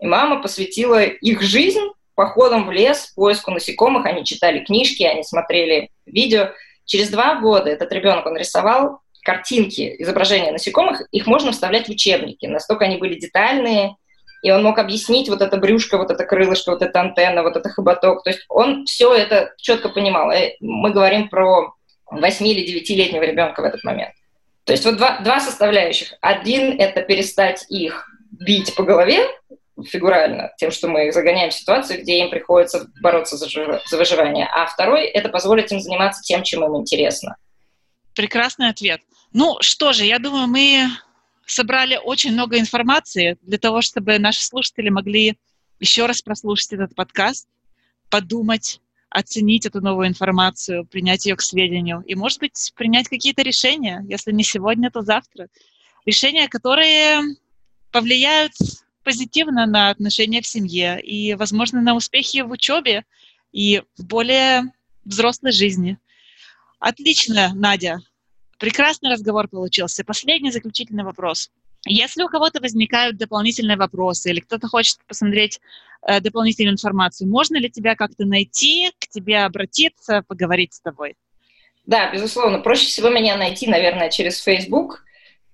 И 0.00 0.06
мама 0.06 0.42
посвятила 0.42 1.02
их 1.02 1.40
жизнь 1.40 1.88
походам 2.14 2.66
в 2.66 2.72
лес, 2.72 3.12
поиску 3.16 3.50
насекомых. 3.50 4.04
Они 4.04 4.24
читали 4.24 4.64
книжки, 4.64 5.02
они 5.02 5.22
смотрели 5.22 5.90
видео. 6.04 6.50
Через 6.84 7.08
два 7.08 7.36
года 7.36 7.70
этот 7.70 7.90
ребенок, 7.92 8.26
он 8.26 8.36
рисовал 8.36 9.00
картинки, 9.22 9.94
изображения 9.98 10.52
насекомых, 10.52 11.02
их 11.10 11.26
можно 11.26 11.52
вставлять 11.52 11.86
в 11.86 11.92
учебники. 11.92 12.46
Настолько 12.46 12.84
они 12.84 12.96
были 12.96 13.18
детальные, 13.18 13.96
и 14.42 14.50
он 14.50 14.62
мог 14.64 14.78
объяснить 14.78 15.28
вот 15.28 15.40
это 15.40 15.56
брюшко, 15.56 15.96
вот 15.96 16.10
это 16.10 16.24
крылышко, 16.24 16.70
вот 16.72 16.82
эта 16.82 17.00
антенна, 17.00 17.42
вот 17.42 17.56
это 17.56 17.68
хоботок. 17.68 18.24
То 18.24 18.30
есть 18.30 18.44
он 18.48 18.84
все 18.86 19.14
это 19.14 19.54
четко 19.56 19.88
понимал. 19.88 20.32
И 20.32 20.56
мы 20.60 20.90
говорим 20.90 21.28
про 21.28 21.72
8 22.10 22.46
или 22.46 22.80
9-летнего 22.80 23.22
ребенка 23.22 23.60
в 23.62 23.64
этот 23.64 23.84
момент. 23.84 24.12
То 24.64 24.72
есть 24.72 24.84
вот 24.84 24.96
два, 24.96 25.20
два 25.20 25.40
составляющих. 25.40 26.14
Один– 26.20 26.76
это 26.78 27.02
перестать 27.02 27.64
их 27.68 28.08
бить 28.32 28.74
по 28.74 28.82
голове, 28.82 29.26
фигурально, 29.84 30.52
тем, 30.58 30.70
что 30.70 30.88
мы 30.88 31.12
загоняем 31.12 31.50
в 31.50 31.54
ситуацию, 31.54 32.00
где 32.00 32.18
им 32.18 32.30
приходится 32.30 32.86
бороться 33.00 33.36
за, 33.36 33.46
за 33.48 33.96
выживание. 33.96 34.48
А 34.52 34.66
второй– 34.66 35.04
это 35.06 35.28
позволить 35.28 35.70
им 35.72 35.80
заниматься 35.80 36.22
тем, 36.22 36.42
чем 36.42 36.64
им 36.64 36.76
интересно. 36.76 37.36
Прекрасный 38.14 38.68
ответ. 38.68 39.00
Ну 39.32 39.56
что 39.60 39.92
же, 39.92 40.04
я 40.04 40.18
думаю, 40.18 40.46
мы 40.46 40.88
собрали 41.46 41.98
очень 42.02 42.32
много 42.32 42.58
информации 42.58 43.38
для 43.42 43.58
того, 43.58 43.82
чтобы 43.82 44.18
наши 44.18 44.44
слушатели 44.44 44.88
могли 44.88 45.38
еще 45.80 46.06
раз 46.06 46.22
прослушать 46.22 46.72
этот 46.72 46.94
подкаст, 46.94 47.48
подумать, 48.08 48.80
оценить 49.10 49.66
эту 49.66 49.80
новую 49.80 50.08
информацию, 50.08 50.86
принять 50.86 51.26
ее 51.26 51.36
к 51.36 51.42
сведению 51.42 52.02
и, 52.06 52.14
может 52.14 52.38
быть, 52.40 52.72
принять 52.76 53.08
какие-то 53.08 53.42
решения, 53.42 54.04
если 54.08 54.32
не 54.32 54.42
сегодня, 54.42 54.90
то 54.90 55.02
завтра. 55.02 55.48
Решения, 56.06 56.48
которые 56.48 57.20
повлияют 57.90 58.52
позитивно 59.04 59.66
на 59.66 59.90
отношения 59.90 60.40
в 60.40 60.46
семье 60.46 61.00
и, 61.00 61.34
возможно, 61.34 61.82
на 61.82 61.94
успехи 61.94 62.40
в 62.40 62.50
учебе 62.50 63.04
и 63.52 63.82
в 63.96 64.04
более 64.04 64.72
взрослой 65.04 65.52
жизни. 65.52 65.98
Отлично, 66.78 67.52
Надя. 67.54 68.00
Прекрасный 68.62 69.10
разговор 69.10 69.48
получился. 69.48 70.04
Последний 70.04 70.52
заключительный 70.52 71.02
вопрос. 71.02 71.50
Если 71.84 72.22
у 72.22 72.28
кого-то 72.28 72.60
возникают 72.60 73.16
дополнительные 73.16 73.76
вопросы 73.76 74.30
или 74.30 74.38
кто-то 74.38 74.68
хочет 74.68 74.98
посмотреть 75.08 75.60
э, 76.06 76.20
дополнительную 76.20 76.74
информацию, 76.74 77.28
можно 77.28 77.56
ли 77.56 77.68
тебя 77.68 77.96
как-то 77.96 78.24
найти, 78.24 78.92
к 79.00 79.08
тебе 79.08 79.40
обратиться, 79.40 80.22
поговорить 80.28 80.74
с 80.74 80.80
тобой? 80.80 81.16
Да, 81.86 82.12
безусловно. 82.12 82.60
Проще 82.60 82.86
всего 82.86 83.08
меня 83.08 83.36
найти, 83.36 83.66
наверное, 83.66 84.10
через 84.10 84.40
Facebook 84.40 85.02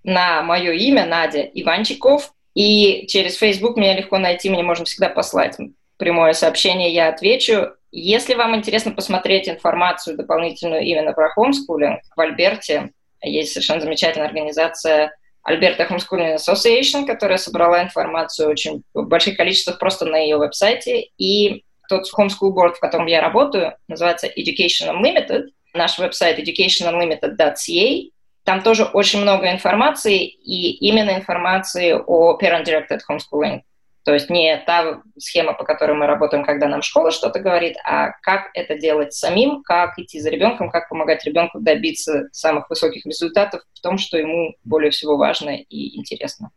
на 0.04 0.42
мое 0.42 0.72
имя 0.72 1.06
Надя 1.06 1.40
Иванчиков. 1.40 2.34
И 2.52 3.06
через 3.06 3.36
Facebook 3.36 3.78
меня 3.78 3.96
легко 3.96 4.18
найти, 4.18 4.50
мне 4.50 4.62
можно 4.62 4.84
всегда 4.84 5.08
послать 5.08 5.56
прямое 5.96 6.34
сообщение, 6.34 6.92
я 6.92 7.08
отвечу. 7.08 7.70
Если 7.90 8.34
вам 8.34 8.54
интересно 8.54 8.92
посмотреть 8.92 9.48
информацию 9.48 10.14
дополнительную 10.14 10.82
именно 10.82 11.14
про 11.14 11.30
хомскулинг, 11.30 12.00
в 12.14 12.20
Альберте 12.20 12.90
есть 13.22 13.52
совершенно 13.52 13.80
замечательная 13.80 14.28
организация 14.28 15.12
Alberta 15.48 15.88
Homeschooling 15.88 16.36
Association, 16.36 17.06
которая 17.06 17.38
собрала 17.38 17.82
информацию 17.82 18.50
очень 18.50 18.82
в 18.94 19.04
больших 19.04 19.36
количествах 19.36 19.78
просто 19.78 20.04
на 20.04 20.16
ее 20.16 20.36
веб-сайте. 20.36 21.08
И 21.16 21.64
тот 21.88 22.04
homeschool 22.16 22.52
board, 22.54 22.74
в 22.74 22.80
котором 22.80 23.06
я 23.06 23.20
работаю, 23.20 23.74
называется 23.88 24.26
Education 24.26 24.90
Unlimited. 24.90 25.48
Наш 25.74 25.98
веб-сайт 25.98 26.38
educationunlimited.ca. 26.38 28.10
Там 28.44 28.62
тоже 28.62 28.84
очень 28.84 29.20
много 29.20 29.50
информации, 29.50 30.24
и 30.26 30.72
именно 30.88 31.10
информации 31.10 31.92
о 31.92 32.38
parent-directed 32.38 33.00
homeschooling. 33.10 33.62
То 34.04 34.14
есть 34.14 34.30
не 34.30 34.56
та 34.66 35.02
схема, 35.18 35.52
по 35.52 35.64
которой 35.64 35.92
мы 35.92 36.06
работаем, 36.06 36.44
когда 36.44 36.66
нам 36.68 36.82
школа 36.82 37.10
что-то 37.10 37.40
говорит, 37.40 37.76
а 37.84 38.12
как 38.22 38.50
это 38.54 38.78
делать 38.78 39.12
самим, 39.12 39.62
как 39.62 39.98
идти 39.98 40.20
за 40.20 40.30
ребенком, 40.30 40.70
как 40.70 40.88
помогать 40.88 41.24
ребенку 41.24 41.60
добиться 41.60 42.28
самых 42.32 42.70
высоких 42.70 43.04
результатов 43.04 43.62
в 43.74 43.80
том, 43.80 43.98
что 43.98 44.16
ему 44.16 44.54
более 44.64 44.90
всего 44.90 45.16
важно 45.16 45.50
и 45.56 45.98
интересно. 45.98 46.50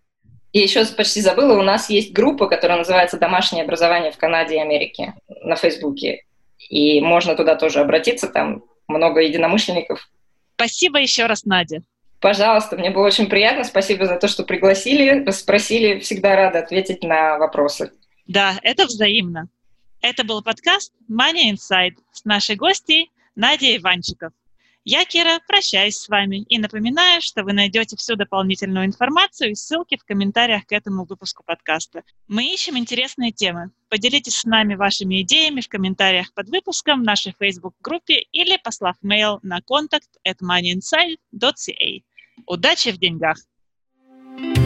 И 0.54 0.60
еще 0.60 0.86
почти 0.86 1.22
забыла, 1.22 1.58
у 1.58 1.64
нас 1.64 1.90
есть 1.90 2.14
группа, 2.14 2.48
которая 2.48 2.78
называется 2.78 3.18
«Домашнее 3.18 3.64
образование 3.64 4.12
в 4.12 4.18
Канаде 4.18 4.56
и 4.56 4.60
Америке» 4.60 5.14
на 5.28 5.56
Фейсбуке. 5.56 6.26
И 6.70 7.00
можно 7.02 7.36
туда 7.36 7.56
тоже 7.56 7.80
обратиться, 7.80 8.28
там 8.28 8.64
много 8.88 9.22
единомышленников. 9.22 10.10
Спасибо 10.56 11.00
еще 11.00 11.26
раз, 11.26 11.46
Надя. 11.46 11.82
Пожалуйста, 12.22 12.78
мне 12.78 12.92
было 12.92 13.08
очень 13.08 13.28
приятно. 13.28 13.64
Спасибо 13.64 14.06
за 14.06 14.16
то, 14.18 14.28
что 14.28 14.44
пригласили, 14.44 15.30
спросили. 15.32 16.00
Всегда 16.00 16.36
рада 16.36 16.60
ответить 16.60 17.04
на 17.04 17.40
вопросы. 17.40 17.92
Да, 18.28 18.60
это 18.62 18.86
взаимно. 18.86 19.50
Это 20.02 20.24
был 20.24 20.44
подкаст 20.44 20.94
Money 21.10 21.52
Inside 21.52 21.96
с 22.12 22.24
нашей 22.24 22.56
гостьей 22.56 23.12
Надей 23.36 23.78
Иванчиков. 23.78 24.34
Я, 24.84 25.06
Кира, 25.06 25.40
прощаюсь 25.48 25.98
с 25.98 26.10
вами 26.10 26.44
и 26.44 26.58
напоминаю, 26.58 27.22
что 27.22 27.44
вы 27.44 27.54
найдете 27.54 27.96
всю 27.98 28.16
дополнительную 28.16 28.86
информацию 28.86 29.52
и 29.52 29.56
ссылки 29.56 29.96
в 29.96 30.04
комментариях 30.04 30.66
к 30.66 30.72
этому 30.72 31.06
выпуску 31.06 31.44
подкаста. 31.44 32.04
Мы 32.28 32.52
ищем 32.52 32.78
интересные 32.78 33.32
темы. 33.32 33.72
Поделитесь 33.90 34.38
с 34.38 34.46
нами 34.46 34.74
вашими 34.74 35.22
идеями 35.22 35.62
в 35.62 35.70
комментариях 35.70 36.34
под 36.34 36.50
выпуском 36.50 37.02
в 37.02 37.06
нашей 37.06 37.36
Facebook-группе 37.40 38.26
или 38.32 38.58
послав 38.58 38.96
mail 39.04 39.38
на 39.44 39.60
contact 39.60 40.10
at 40.28 40.38
moneyinside.ca. 40.42 42.04
Удачи 42.48 42.92
в 42.92 42.98
деньгах! 42.98 43.38